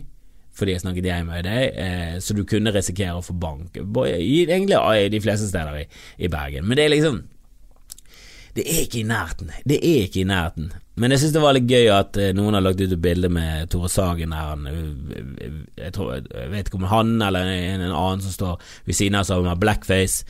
[0.54, 3.78] fordi jeg snakket jeg med deg, eh, så du kunne risikere å få bank.
[4.06, 4.78] Egentlig
[5.10, 5.86] de fleste steder i,
[6.22, 6.68] i Bergen.
[6.68, 7.22] Men det er liksom
[8.54, 9.50] det er ikke i nærheten.
[9.66, 10.72] Det er ikke i nærheten.
[10.94, 13.30] Men jeg syns det var litt gøy at eh, noen har lagt ut et bilde
[13.34, 14.68] med Tore Sagen der han
[15.74, 19.18] Jeg, tror, jeg vet ikke om han eller en, en annen som står ved siden
[19.18, 20.22] av som har blackface.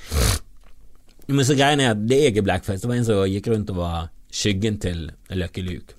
[1.29, 2.81] Men så greia er at det er ikke blackface.
[2.81, 5.05] Det var en som gikk rundt og var skyggen til
[5.37, 5.99] Lucky Luke.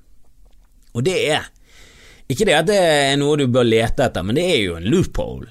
[0.98, 1.46] Og det er
[2.30, 4.90] ikke det at det er noe du bør lete etter, men det er jo en
[4.90, 5.50] loophole,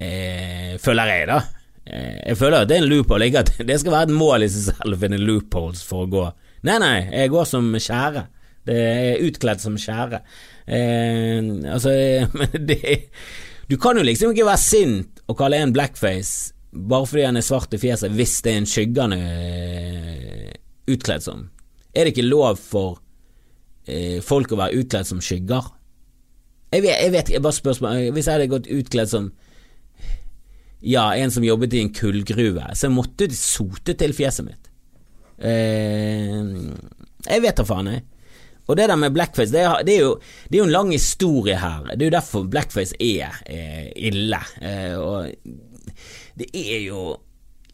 [0.00, 1.40] eh, føler jeg, da.
[1.88, 4.44] Eh, jeg føler at det er en loophole, ikke at det skal være et mål
[4.44, 6.26] i seg selv å finne loopholes for å gå.
[6.68, 8.24] Nei, nei, jeg går som skjære.
[8.68, 10.20] Det er utkledd som skjære.
[10.66, 11.40] Eh,
[11.72, 11.94] altså,
[12.38, 13.08] men det
[13.68, 17.44] Du kan jo liksom ikke være sint og kalle en blackface bare fordi han er
[17.44, 20.50] svart i fjeset, hvis det er en skyggende eh,
[20.92, 21.46] utkledd som.
[21.96, 23.00] Er det ikke lov for
[23.88, 25.72] eh, folk å være utkledd som skygger?
[26.68, 29.30] Jeg vet, jeg vet ikke, bare spørsmål Hvis jeg hadde gått utkledd som
[30.80, 34.70] ja, en som jobbet i en kullgruve, så jeg måtte sote til fjeset mitt.
[35.38, 36.38] Eh,
[37.26, 38.04] jeg vet da faen, jeg.
[38.68, 40.90] Og det der med blackface, det er, det, er jo, det er, jo, en lang
[40.92, 41.86] historie her.
[41.94, 44.40] Det er jo derfor blackface er eh, ille.
[44.60, 45.32] Eh, og
[46.38, 47.06] det er jo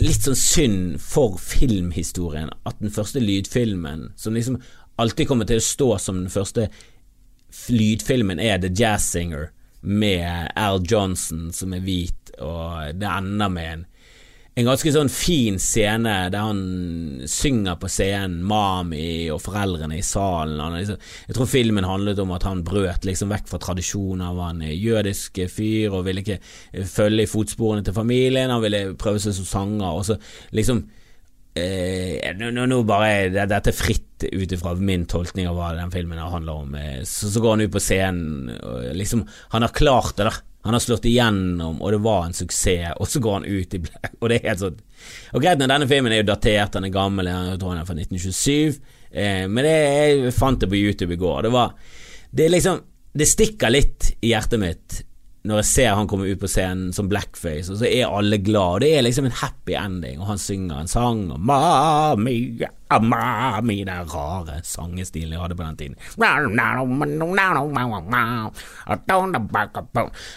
[0.02, 4.60] litt sånn synd for filmhistorien at den første lydfilmen, som liksom
[5.02, 6.68] alltid kommer til å stå som den første
[7.74, 9.50] lydfilmen, er The Jazz Singer
[9.84, 13.84] med Al Johnson, som er hvit og det ender med en
[14.54, 16.58] en ganske sånn fin scene der han
[17.26, 20.60] synger på scenen, Mami og foreldrene i salen.
[20.76, 24.62] Liksom, jeg tror filmen handlet om at han brøt liksom vekk fra tradisjonen av en
[24.62, 26.38] jødisk fyr og ville ikke
[26.86, 29.90] følge i fotsporene til familien, han ville prøve seg som sanger.
[29.90, 30.20] Og så
[30.54, 30.84] liksom
[31.58, 36.18] eh, nå, nå, bare Dette er fritt ut ifra min tolkning av hva den filmen
[36.18, 36.74] handler om.
[36.78, 40.34] Eh, så, så går han ut på scenen, og liksom Han har klart det, da.
[40.64, 43.82] Han har slått igjennom, og det var en suksess, og så går han ut i
[43.84, 44.78] black, og det er helt sånn
[45.36, 47.90] Og greit, når denne filmen er jo datert, den er gammel, jeg tror den er
[47.90, 48.78] fra 1927,
[49.12, 51.44] eh, men det, jeg fant det på YouTube i går.
[51.44, 51.74] Det var
[52.30, 52.80] Det er liksom
[53.12, 55.02] Det stikker litt i hjertet mitt
[55.44, 58.80] når jeg ser han komme ut på scenen som blackface, og så er alle glad.
[58.80, 62.38] Det er liksom en happy ending, og han synger en sang og Mami,
[63.04, 65.98] mami, den rare sangestilen jeg hadde på den tiden.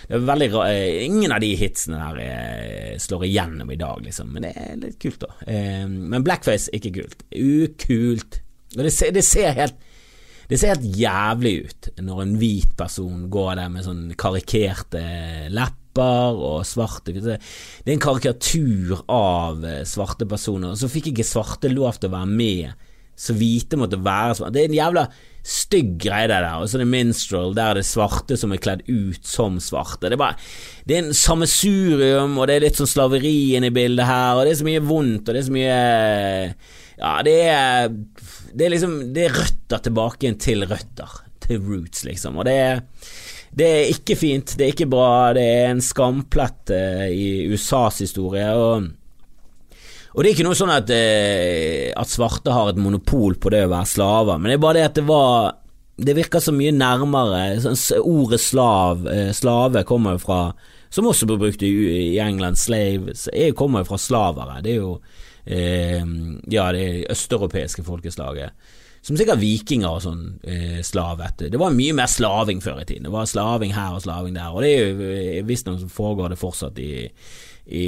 [0.10, 0.76] Det er veldig rart.
[1.08, 5.00] Ingen av de hitsene der eh, slår igjennom i dag, liksom, men det er litt
[5.00, 5.40] kult, da.
[5.48, 7.24] Eh, men blackface, ikke kult.
[7.32, 8.42] Ukult.
[8.76, 9.87] Det ser, det ser helt
[10.48, 15.04] det ser helt jævlig ut når en hvit person går der med sånn karikerte
[15.52, 21.26] lepper og svarte Det er en karikatur av eh, svarte personer, og så fikk ikke
[21.26, 22.86] svarte lov til å være med.
[23.18, 24.54] Så hvite måtte være svarte.
[24.54, 25.08] Det er en jævla
[25.48, 26.62] stygg greie, det der.
[26.62, 30.06] Og så er det minstrel, der er det svarte som er kledd ut som svarte.
[30.06, 30.38] Det er bare
[30.86, 34.46] Det er en sammensurium, og det er litt sånn slaveri inne i bildet her, og
[34.46, 35.80] det er så mye vondt, og det er så mye
[36.98, 37.90] Ja, det er
[38.58, 42.40] det er liksom Det er røtter tilbake til røtter, til roots, liksom.
[42.40, 42.80] Og det er,
[43.58, 48.02] det er ikke fint, det er ikke bra, det er en skamplett uh, i USAs
[48.06, 48.48] historie.
[48.58, 48.90] Og,
[50.14, 53.66] og, det er ikke noe sånn at, eh, at svarte har et monopol på det
[53.68, 55.56] å være slaver, men det er bare det at det var
[55.98, 57.58] Det virker så mye nærmere.
[57.58, 60.42] Sånn, ordet slav, eh, slave kommer jo fra
[60.94, 61.72] Som også ble brukt i,
[62.14, 63.16] i England, slave,
[63.58, 64.62] kommer jo fra slavere.
[64.62, 65.00] Det er jo
[65.48, 66.04] eh,
[66.52, 68.76] ja, det østeuropeiske folkeslaget.
[69.08, 71.46] Som sikkert vikinger og sånn eh, slavet.
[71.48, 73.08] Det var mye mer slaving før i tiden.
[73.08, 76.40] Det var slaving her og slaving der, og det er jo eh, visstnok foregår det
[76.42, 77.06] fortsatt i,
[77.68, 77.86] i,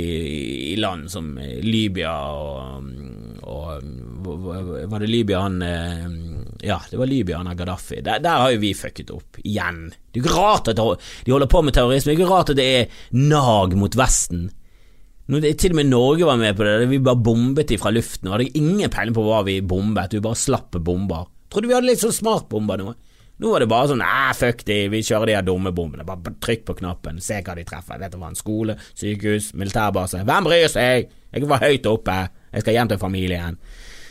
[0.71, 2.87] i, land som Libya og,
[3.47, 3.83] og
[4.91, 6.07] Var det Libya han eh,
[6.67, 7.99] Ja, det var Libya han av Gaddafi.
[8.05, 9.89] Der, der, har jo vi fucket opp, igjen.
[10.11, 12.59] Det er ikke rart at de holder på med terrorisme, det er ikke rart at
[12.59, 14.49] det er nag mot Vesten.
[15.29, 18.25] Til og med Norge var med på det, vi bare bombet fra luften.
[18.25, 21.27] Vi hadde ingen peiling på hva vi bombet, vi bare slapp bomber.
[21.53, 22.95] Trodde vi hadde litt sånn smartbomber nå.
[23.39, 26.03] Nå var det bare sånn æh, fuck de, vi kjører de her dumme bombene.
[26.07, 28.01] Bare trykk på knappen, se hva de treffer.
[28.01, 30.25] Vet du hva, en skole, sykehus, militærbase.
[30.27, 31.13] Hvem bryr seg?
[31.29, 32.17] Jeg var høyt oppe,
[32.49, 33.59] jeg skal hjem til familien.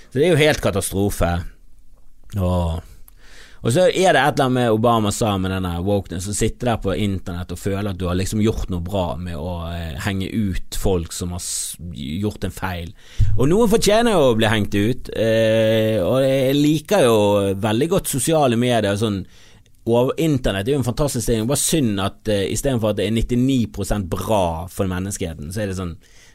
[0.08, 1.32] Så det er jo helt katastrofe.
[2.38, 2.78] Åh.
[3.64, 6.68] Og så er det et eller annet med Obama sa med denne wokeness, å sitte
[6.68, 9.96] der på internett og føle at du har liksom gjort noe bra med å eh,
[10.04, 11.42] henge ut folk som har
[11.94, 12.92] gjort en feil.
[13.36, 17.18] Og noen fortjener jo å bli hengt ut, eh, og jeg liker jo
[17.58, 19.22] veldig godt sosiale medier sånn.
[19.88, 21.46] Og Internett er jo en fantastisk ting.
[21.48, 25.78] Bare synd at uh, istedenfor at det er 99% bra for menneskeheten, så er det
[25.78, 25.94] sånn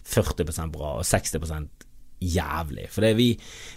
[0.09, 1.85] 40% bra og 60%
[2.33, 2.87] jævlig.
[2.89, 3.29] For det er, vi,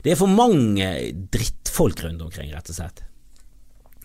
[0.05, 0.89] det er for mange
[1.35, 3.06] drittfolk rundt omkring, rett og slett.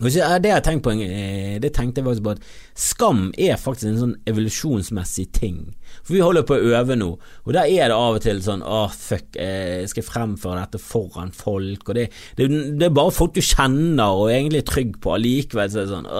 [0.02, 4.00] Det jeg tenkte på, eh, det tenkte jeg faktisk på at skam er faktisk en
[4.00, 5.60] sånn evolusjonsmessig ting.
[6.02, 7.10] For vi holder på å øve nå,
[7.44, 11.30] og der er det av og til sånn Å, fuck, jeg skal fremføre dette foran
[11.36, 12.48] folk, og det, det,
[12.80, 15.92] det er bare folk du kjenner og egentlig er trygg på, allikevel så er det
[15.92, 16.10] sånn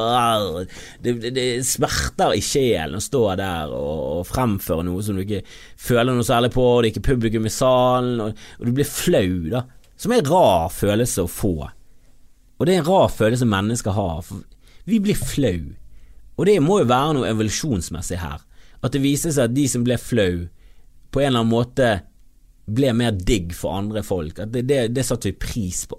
[1.02, 5.24] det, det, det, smerter i sjelen å stå der og, og, fremføre noe som du
[5.24, 5.42] ikke
[5.80, 8.88] føler noe særlig på, og det er ikke publikum i salen, og, og du blir
[8.88, 9.66] flau, da.
[10.02, 11.54] Som er en rar følelse å få.
[12.62, 14.20] Og det er en rar følelse mennesker har.
[14.22, 14.44] For
[14.86, 15.72] vi blir flau.
[16.38, 18.44] Og det må jo være noe evolusjonsmessig her.
[18.86, 20.44] At det viser seg at de som ble flau,
[21.10, 21.88] på en eller annen måte
[22.70, 24.38] ble mer digg for andre folk.
[24.38, 25.98] At det, det, det satte vi pris på.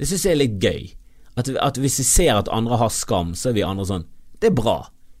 [0.00, 0.88] Det syns jeg er litt gøy.
[1.36, 4.08] At, at, hvis vi ser at andre har skam, så er vi andre sånn
[4.40, 4.78] Det er bra.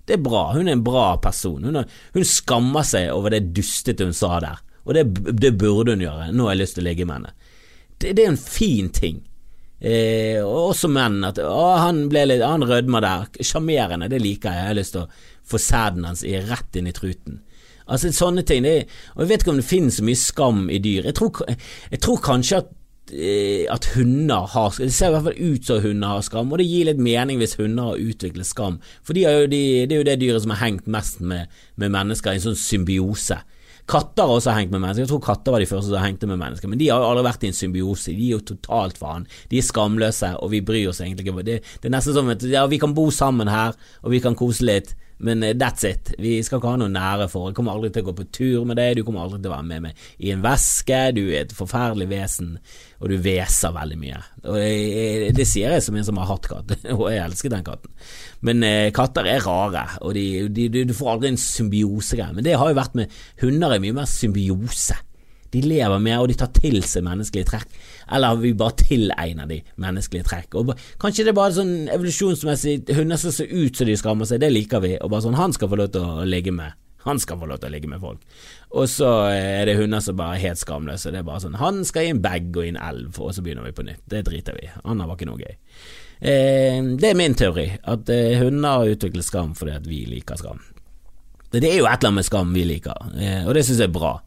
[0.08, 0.46] Det er bra.
[0.56, 1.62] Hun er en bra person.
[1.62, 4.64] Hun, er, hun skammer seg over det dustete hun sa der.
[4.88, 5.04] Og det,
[5.36, 6.32] det, burde hun gjøre.
[6.32, 7.34] Nå har jeg lyst til å ligge med henne.
[8.00, 9.20] Det, det er en fin ting.
[9.80, 11.22] Eh, også menn.
[11.24, 13.28] At å, han ble litt Han rødma der.
[13.40, 14.64] Sjarmerende, det liker jeg.
[14.64, 15.12] Jeg har lyst til å
[15.50, 17.40] få sæden hans i, rett inn i truten.
[17.90, 18.66] Altså sånne ting.
[18.66, 18.84] Det,
[19.16, 21.08] og Jeg vet ikke om det finnes så mye skam i dyr.
[21.10, 22.68] Jeg tror, jeg tror kanskje at
[23.10, 26.60] eh, at hunder har Det ser i hvert fall ut som hunder har skam, og
[26.60, 28.78] det gir litt mening hvis hunder har utviklet skam.
[29.02, 32.30] For de de, det er jo det dyret som har hengt mest med, med mennesker
[32.30, 33.40] i en sånn symbiose.
[33.90, 35.02] Katter har også hengt med mennesker.
[35.02, 37.26] Jeg tror katter var de første som hengte med mennesker, men de har jo aldri
[37.26, 38.14] vært i en symbiose.
[38.14, 39.26] De er jo totalt faen.
[39.50, 41.46] De er skamløse, og vi bryr oss egentlig ikke.
[41.46, 43.74] Det, det er nesten som at ja, vi kan bo sammen her,
[44.04, 44.94] og vi kan kose litt.
[45.20, 46.12] Men eh, that's it.
[46.18, 47.52] Vi skal ikke ha noe nære forhold.
[47.52, 49.54] Jeg kommer aldri til å gå på tur med deg, du kommer aldri til å
[49.54, 51.00] være med meg i en veske.
[51.16, 52.54] Du er et forferdelig vesen,
[53.00, 54.22] og du hveser veldig mye.
[54.46, 57.66] Og det, det sier jeg som en som har hatt katt, og jeg elsker den
[57.66, 57.92] katten.
[58.48, 62.34] Men eh, katter er rare, og de, de, du får aldri en symbiosegreie.
[62.36, 64.98] Men det har jo vært med hunder er mye mer symbiose.
[65.50, 67.80] De lever mer, og de tar til seg menneskelige trekk.
[68.10, 70.58] Eller vi bare tilegner de menneskelige trekk.
[70.60, 74.42] Og kanskje det er bare sånn evolusjonsmessig Hunder som ser ut som de skammer seg,
[74.42, 74.96] det liker vi.
[75.00, 76.76] Og bare sånn, Han skal få lov til å ligge med.
[77.06, 78.24] Han skal få lov til å ligge med folk.
[78.76, 81.12] Og så er det hunder som bare er helt skamløse.
[81.12, 83.44] Det er bare sånn Han skal i en bag og i en elv, og så
[83.44, 84.02] begynner vi på nytt.
[84.10, 84.72] Det driter vi i.
[84.84, 85.56] Anna var ikke noe gøy.
[86.20, 90.60] Eh, det er min teori, at eh, hunder utviklet skam fordi at vi liker skam.
[91.50, 93.88] Det er jo et eller annet med skam vi liker, eh, og det syns jeg
[93.88, 94.18] er bra.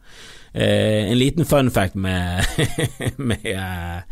[0.54, 2.46] Eh, en liten fun fact med,
[3.18, 4.04] med, eh,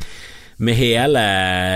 [0.57, 1.21] med hele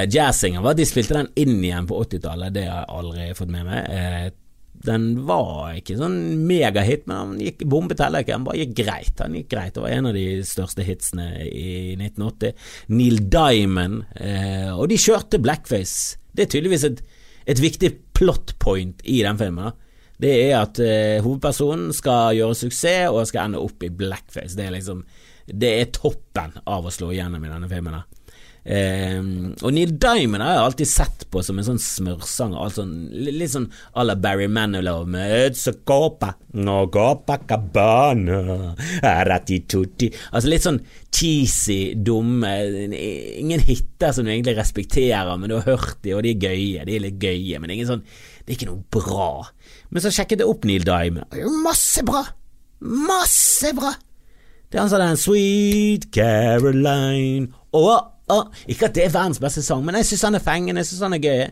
[0.09, 2.55] jazzingen var at de spilte den inn igjen på 80-tallet.
[2.55, 3.91] Det har jeg aldri fått med meg.
[3.93, 4.25] Eh,
[4.85, 8.35] den var ikke sånn megahit, men han gikk bombet heller ikke.
[8.37, 9.13] Han bare gikk greit.
[9.21, 9.73] Han gikk greit.
[9.77, 12.67] Det var en av de største hitsene i 1980.
[12.93, 14.03] Neil Diamond.
[14.17, 16.19] Eh, og de kjørte blackface.
[16.35, 17.01] Det er tydeligvis et,
[17.53, 19.69] et viktig plot point i den filmen.
[19.69, 19.84] da
[20.21, 24.55] det er at uh, hovedpersonen skal gjøre suksess og skal ende opp i blackface.
[24.57, 25.05] Det er liksom
[25.45, 27.99] Det er toppen av å slå igjennom i denne filmen.
[28.65, 29.21] Uh,
[29.61, 32.57] og Neil Diamond har jeg alltid sett på som en sånn smørsanger.
[32.63, 37.37] Altså, litt sånn à la Barry Manilow med It's a copa, no copa
[39.29, 40.79] ratituti Altså litt sånn
[41.13, 42.53] cheesy, dumme
[43.37, 46.87] Ingen hiter som du egentlig respekterer, men du har hørt de, og de er gøye.
[46.87, 49.29] De er litt gøye, men ingen sånn Det er ikke noe bra.
[49.95, 51.37] Men så sjekket jeg opp Neil Diamond.
[51.63, 52.25] Masse bra!
[52.83, 53.93] Masse bra!
[54.67, 58.49] Det er han sa den Sweet Caroline oh, oh.
[58.67, 61.05] Ikke at det er verdens beste sang, men jeg syns han er fengende, jeg syns
[61.05, 61.43] han er gøy.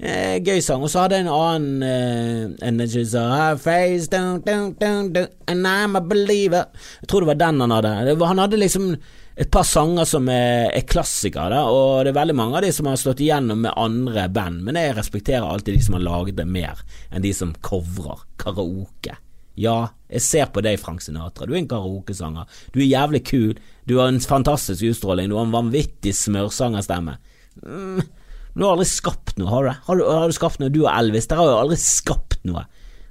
[0.00, 0.82] Eh, gøy sang.
[0.82, 5.94] Og så hadde jeg en annen eh, And a face dun, dun, dun, And I'm
[5.96, 6.64] a believer.
[7.02, 8.18] Jeg tror det var den han hadde.
[8.18, 8.96] Var, han hadde liksom
[9.34, 12.86] et par sanger som er, er klassikere, og det er veldig mange av de som
[12.86, 16.46] har slått igjennom med andre band, men jeg respekterer alltid de som har laget det
[16.46, 19.16] mer enn de som covrer karaoke.
[19.58, 23.56] Ja, jeg ser på deg, Frank Sinatra, du er en karaokesanger, du er jævlig kul,
[23.90, 27.16] du har en fantastisk utstråling, du har en vanvittig smørsangerstemme.
[27.62, 28.06] Mm,
[28.54, 29.76] du har aldri skapt noe, har du det?
[29.88, 31.26] Har har du skapt noe, du og Elvis?
[31.30, 32.64] Dere har jo aldri skapt noe.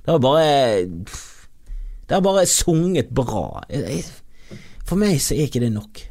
[0.03, 0.87] Det har bare
[2.07, 3.63] Det har bare sunget bra.
[4.87, 6.03] For meg så er ikke det nok.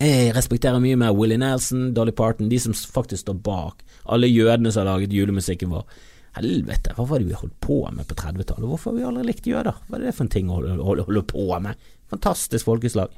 [0.00, 3.84] Jeg respekterer mye mer Willie Nelson, Dolly Parton, de som faktisk står bak.
[4.10, 5.86] Alle jødene som har laget julemusikken vår.
[6.34, 8.66] Helvete, hva var det vi holdt på med på 30-tallet?
[8.66, 9.76] Hvorfor har vi aldri likt jøder?
[9.86, 11.84] Hva er det for en ting å holde, holde, holde på med?
[12.10, 13.14] Fantastisk folkeslag.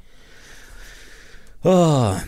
[1.65, 2.19] Åh.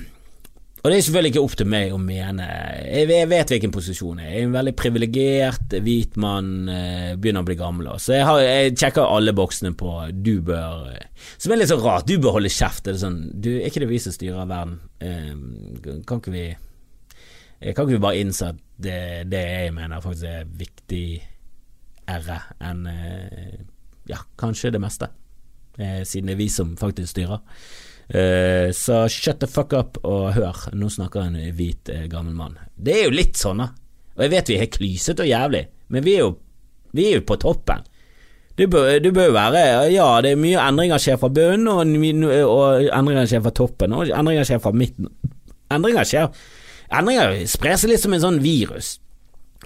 [0.80, 2.46] Og det er selvfølgelig ikke opp til meg å mene
[2.88, 4.36] Jeg vet hvilken posisjon jeg er.
[4.38, 7.90] Jeg er en veldig privilegert hvit mann, eh, begynner å bli gammel.
[8.00, 10.88] Så jeg, har, jeg sjekker alle boksene på du bør
[11.36, 12.08] Som er litt så rart.
[12.08, 12.88] Du bør holde kjeft.
[12.88, 14.80] Er sånn du, Er ikke det vi som styrer verden?
[15.04, 16.46] Eh, kan ikke vi
[17.60, 21.06] Kan ikke vi bare innse at det, det jeg mener faktisk er viktig
[22.10, 23.58] ære enn eh,
[24.10, 25.10] ja, kanskje det meste,
[25.78, 27.44] siden det er vi som faktisk styrer.
[28.10, 32.58] Uh, så shut the fuck up og hør, nå snakker en hvit uh, gammel mann.
[32.74, 33.70] Det er jo litt sånn, da.
[34.18, 35.62] Og jeg vet vi er klysete og jævlig,
[35.94, 36.32] men vi er jo,
[36.98, 37.86] vi er jo på toppen.
[38.60, 39.60] Du bør, du bør være
[39.94, 41.94] Ja, det er mye endringer skjer fra bunnen, og,
[42.50, 45.14] og, endringer skjer fra toppen, og endringer skjer fra midten.
[45.72, 46.34] Endringer skjer
[46.90, 48.96] Endringer sprer seg litt som en sånn virus.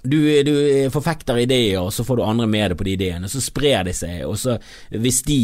[0.02, 0.54] Du, du,
[0.92, 3.30] forfekter ideer, og så får du andre med deg på de ideene.
[3.32, 4.58] Så sprer det seg, og så
[4.90, 5.38] hvis de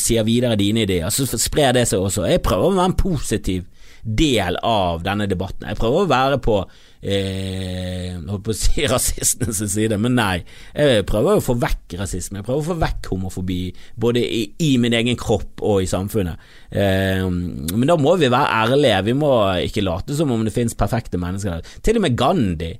[0.00, 2.26] sier videre dine ideer, så sprer det seg også.
[2.28, 3.70] Jeg prøver å være en positiv
[4.04, 5.64] del av denne debatten.
[5.70, 6.58] Jeg prøver å være på
[7.00, 10.36] eh, holdt på å si rasistenes side, men nei.
[10.76, 12.42] Jeg prøver å få vekk rasisme.
[12.42, 13.60] Jeg prøver å få vekk homofobi,
[14.00, 16.50] både i, i min egen kropp og i samfunnet.
[16.70, 19.02] Eh, men da må vi være ærlige.
[19.08, 21.64] Vi må ikke late som om det finnes perfekte mennesker.
[21.84, 22.74] Til og med Gandhi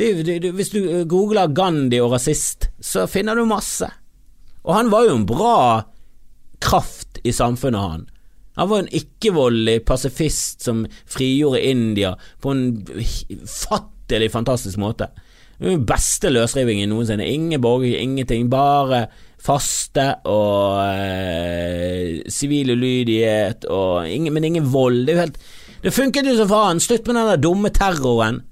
[0.00, 3.88] det, det, det, hvis du eh, googler Gandhi og rasist, så finner du masse.
[4.64, 5.58] Og han var jo en bra
[6.60, 8.06] kraft i samfunnet, han.
[8.58, 12.64] Han var en ikke-voldelig pasifist som frigjorde India på en
[13.46, 15.08] fattelig fantastisk måte.
[15.60, 17.26] Den beste løsrivingen noensinne.
[17.28, 18.48] Ingen borger, ingenting.
[18.52, 19.06] Bare
[19.40, 25.06] faste og eh, sivil øh, ulydighet og ingen, Men ingen vold.
[25.06, 25.38] Det, helt,
[25.82, 26.80] det funket jo som faen.
[26.80, 28.42] Slutt med den der dumme terroren.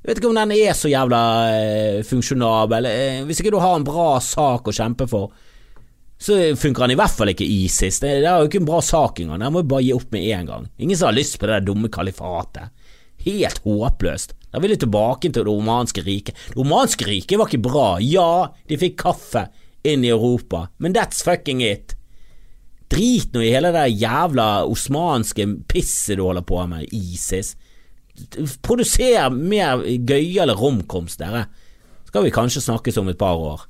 [0.00, 1.22] Jeg vet ikke om den er så jævla
[1.52, 2.86] eh, funksjonabel.
[2.88, 5.34] Eh, hvis ikke du har en bra sak å kjempe for,
[6.20, 8.00] så funker han i hvert fall ikke ISIS.
[8.00, 9.40] Det, det er jo ikke en bra sak engang.
[9.40, 10.66] Den må jo bare gi opp med en gang.
[10.80, 12.72] Ingen som har lyst på det der dumme kalifatet.
[13.26, 14.34] Helt håpløst.
[14.50, 16.36] Da vil de tilbake til det romanske riket.
[16.48, 17.88] Det romanske riket var ikke bra.
[18.00, 18.32] Ja,
[18.68, 19.46] de fikk kaffe
[19.84, 21.94] inn i Europa, men that's fucking it.
[22.90, 27.54] Drit nå i hele det jævla osmanske pisset du holder på med, ISIS.
[28.64, 31.46] Produser mer gøyale romcoms, dere.
[32.08, 33.66] Skal vi kanskje snakkes om et par år.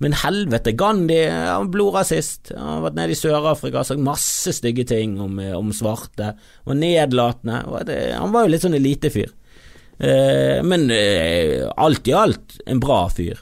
[0.00, 2.54] Men helvete, Gandhi han blodrasist.
[2.56, 6.32] Han har vært nede i Sør-Afrika og sagt masse stygge ting om, eh, om svarte.
[6.64, 7.60] Og nedlatende.
[8.16, 9.34] Han var jo litt sånn elitefyr.
[10.00, 13.40] Eh, men eh, alt i alt en bra fyr.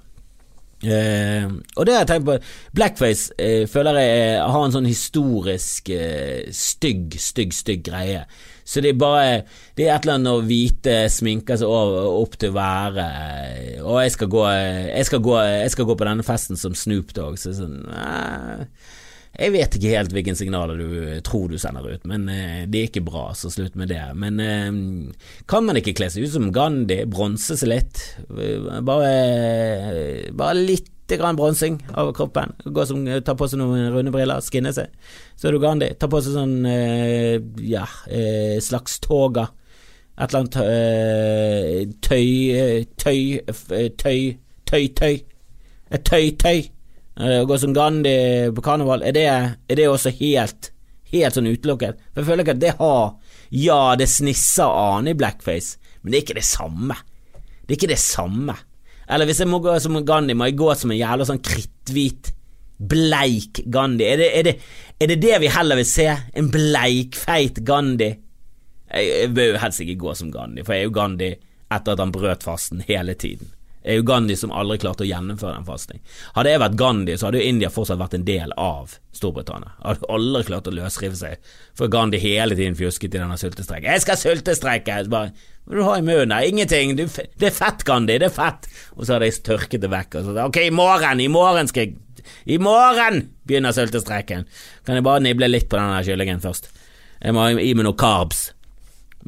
[0.83, 2.37] Eh, og det har jeg tenkt på
[2.79, 5.91] Blackface føler jeg har en sånn historisk
[6.55, 8.25] stygg, stygg, stygg greie.
[8.69, 9.27] Så det er bare
[9.77, 13.09] Det er et eller annet når hvite sminker seg opp til å være
[13.81, 17.15] Og jeg skal gå, jeg skal gå, jeg skal gå på denne festen som Snoop
[17.17, 17.81] Dogg, så sånn
[19.39, 22.89] jeg vet ikke helt hvilke signaler du tror du sender ut, men eh, det er
[22.89, 24.01] ikke bra, så slutt med det.
[24.19, 24.79] Men eh,
[25.47, 28.03] kan man ikke kle seg ut som Gandhi, bronse seg litt?
[28.27, 29.13] Bare,
[30.35, 32.53] bare litt grann bronsing av kroppen.
[32.87, 34.93] Som, ta på seg noen runde briller, skinne seg.
[35.39, 35.89] Så er du Gandhi.
[35.97, 39.49] Ta på seg sånn eh, ja, eh, slags toga.
[40.19, 43.21] Et eller annet eh, tøy, tøy,
[43.97, 44.21] tøy,
[44.69, 45.15] tøy, tøy.
[45.89, 46.67] Et tøy-tøy.
[47.19, 49.27] Å gå som Gandhi på karneval, er det,
[49.67, 50.71] er det også helt,
[51.11, 51.99] helt sånn utelukket?
[52.13, 53.17] For jeg føler ikke at det har
[53.49, 56.99] Ja, det snisser an i blackface, men det er ikke det samme.
[57.65, 58.55] Det er ikke det samme.
[59.09, 62.33] Eller hvis jeg må gå som Gandhi, må jeg gå som en jævla sånn kritthvit,
[62.79, 64.07] bleik Gandhi.
[64.07, 64.55] Er det, er, det,
[65.01, 66.09] er det, det vi heller vil se?
[66.39, 68.13] En bleikfeit Gandhi?
[68.89, 71.31] Jeg, jeg bør jo helst ikke gå som Gandhi, for jeg er jo Gandhi
[71.69, 73.51] etter at han brøt fasten hele tiden
[73.83, 76.01] er jo Gandhi som aldri klarte å gjennomføre den fasting.
[76.37, 79.75] Hadde jeg vært Gandhi, så hadde jo India fortsatt vært en del av Storbritannia.
[79.85, 83.91] Hadde aldri klart å løsrive seg, for Gandhi hele tiden fjusket i denne sultestreiken.
[83.91, 85.33] 'Jeg skal sultestreike!' Bare
[85.69, 86.33] Hva du har i munnen?
[86.33, 86.97] Ingenting.
[86.97, 88.19] Du, det er fett, Gandhi.
[88.19, 88.69] Det er fett.
[88.97, 90.15] Og så hadde jeg tørket det vekk.
[90.17, 91.21] Og så Ok, i morgen!
[91.21, 91.97] I morgen skal jeg
[92.47, 94.47] I morgen begynner sultestreiken.
[94.85, 96.71] Kan jeg bare nible litt på denne kyllingen først?
[97.21, 98.53] Jeg må gi meg noe carbs.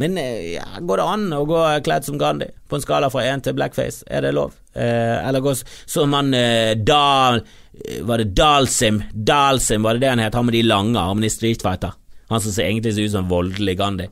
[0.01, 3.27] Men eh, ja, går det an å gå kledd som Gandhi, på en skala fra
[3.29, 4.07] én til blackface?
[4.09, 4.55] Er det lov?
[4.73, 7.43] Eh, eller går som han eh, Dal...
[7.75, 9.03] Eh, var det Dalsim?
[9.13, 10.39] Dalsim, var det det han het?
[10.39, 11.67] Han med de lange armene i Street.
[11.67, 14.09] Han som ser egentlig ser ut som voldelig Gandhi.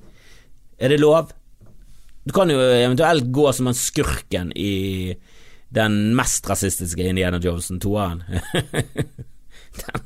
[0.78, 1.32] Er det lov?
[2.28, 5.16] Du kan jo eventuelt gå som han skurken i
[5.72, 8.24] den mest rasistiske Indiana Johnson, toeren.
[9.80, 10.05] den,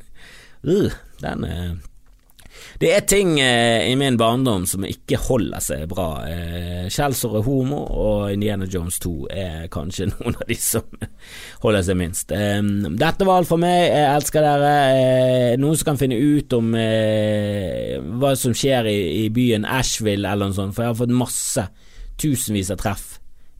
[0.63, 1.75] uh, den uh,
[2.83, 6.07] det er ting eh, i min barndom som ikke holder seg bra.
[6.27, 11.05] Eh, Skjellsord er homo, og Indiana Jones 2 er kanskje noen av de som
[11.63, 12.35] holder seg minst.
[12.35, 12.59] Eh,
[12.99, 13.85] dette var alt for meg.
[13.87, 14.73] Jeg elsker dere.
[14.97, 20.27] Eh, noen som kan finne ut om eh, hva som skjer i, i, byen Asheville
[20.27, 21.69] eller noe sånt, for jeg har fått masse,
[22.19, 23.07] tusenvis av treff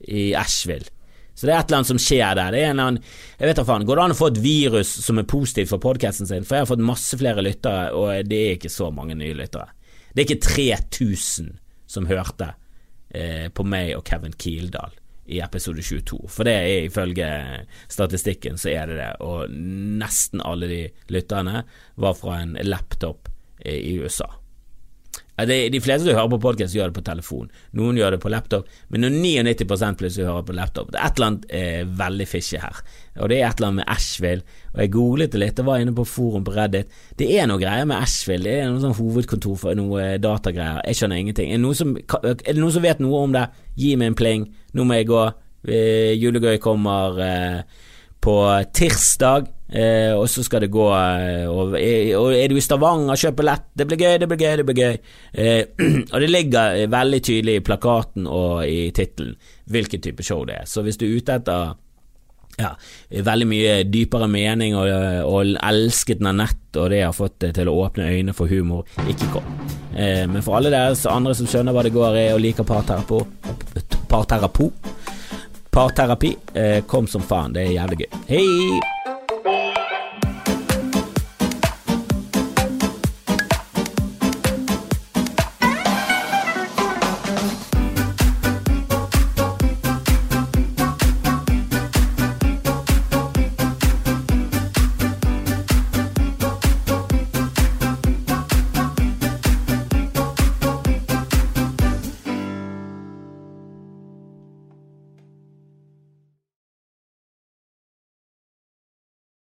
[0.03, 0.91] i Asheville.
[1.33, 2.53] Så det er et eller annet som skjer der.
[2.53, 4.41] Det er en eller annen, jeg vet da faen, Går det an å få et
[4.43, 6.45] virus som er positivt for podkasten sin?
[6.45, 9.71] For jeg har fått masse flere lyttere, og det er ikke så mange nye lyttere.
[10.13, 11.55] Det er ikke 3000
[11.89, 12.51] som hørte
[13.09, 14.93] eh, på meg og Kevin Kildahl
[15.25, 17.27] i episode 22, for det er ifølge
[17.91, 19.53] statistikken så er det det, og
[20.01, 20.81] nesten alle de
[21.15, 21.63] lytterne
[21.95, 23.29] var fra en laptop
[23.63, 24.27] eh, i USA.
[25.33, 27.47] De, fleste som hører på podkast, gjør det på telefon.
[27.73, 31.17] Noen gjør det på laptop, men når 99% plutselig hører på laptop Det er et
[31.17, 32.81] eller annet eh, veldig fishy her.
[33.17, 34.59] Og det er et eller annet med Asheville.
[34.75, 36.93] Og jeg googlet det litt, jeg var inne på forum på Reddit.
[37.17, 38.45] Det er noe greier med Asheville.
[38.45, 40.83] Det er noe sånn hovedkontor for noe datagreier.
[40.85, 41.49] Jeg skjønner ingenting.
[41.49, 43.47] Er det, noen som, det noen som vet noe om det?
[43.79, 44.45] Gi meg en pling.
[44.77, 45.23] Nå må jeg gå.
[45.63, 47.59] Eh, julegøy kommer eh,
[48.21, 48.37] på
[48.77, 49.49] tirsdag.
[49.73, 53.69] Eh, og så skal det gå eh, og, og, er du i Stavanger, kjøp billett.
[53.73, 54.99] Det blir gøy, det blir gøy, det blir gøy.
[55.33, 55.61] Eh,
[56.13, 59.33] og det ligger veldig tydelig i plakaten og i tittelen
[59.73, 60.69] hvilken type show det er.
[60.69, 61.73] Så hvis du er ute etter
[62.61, 62.69] ja,
[63.09, 64.89] veldig mye dypere mening og,
[65.25, 69.47] og elsket Nanette og det har fått til å åpne øynene for humor, ikke kom.
[69.97, 73.23] Eh, men for alle deres andre som skjønner hva det går i og liker parterapo,
[74.11, 74.69] parterapi,
[75.73, 77.55] parterapi eh, kom som faen.
[77.57, 78.19] Det er jævlig gøy.
[78.29, 79.02] Hei!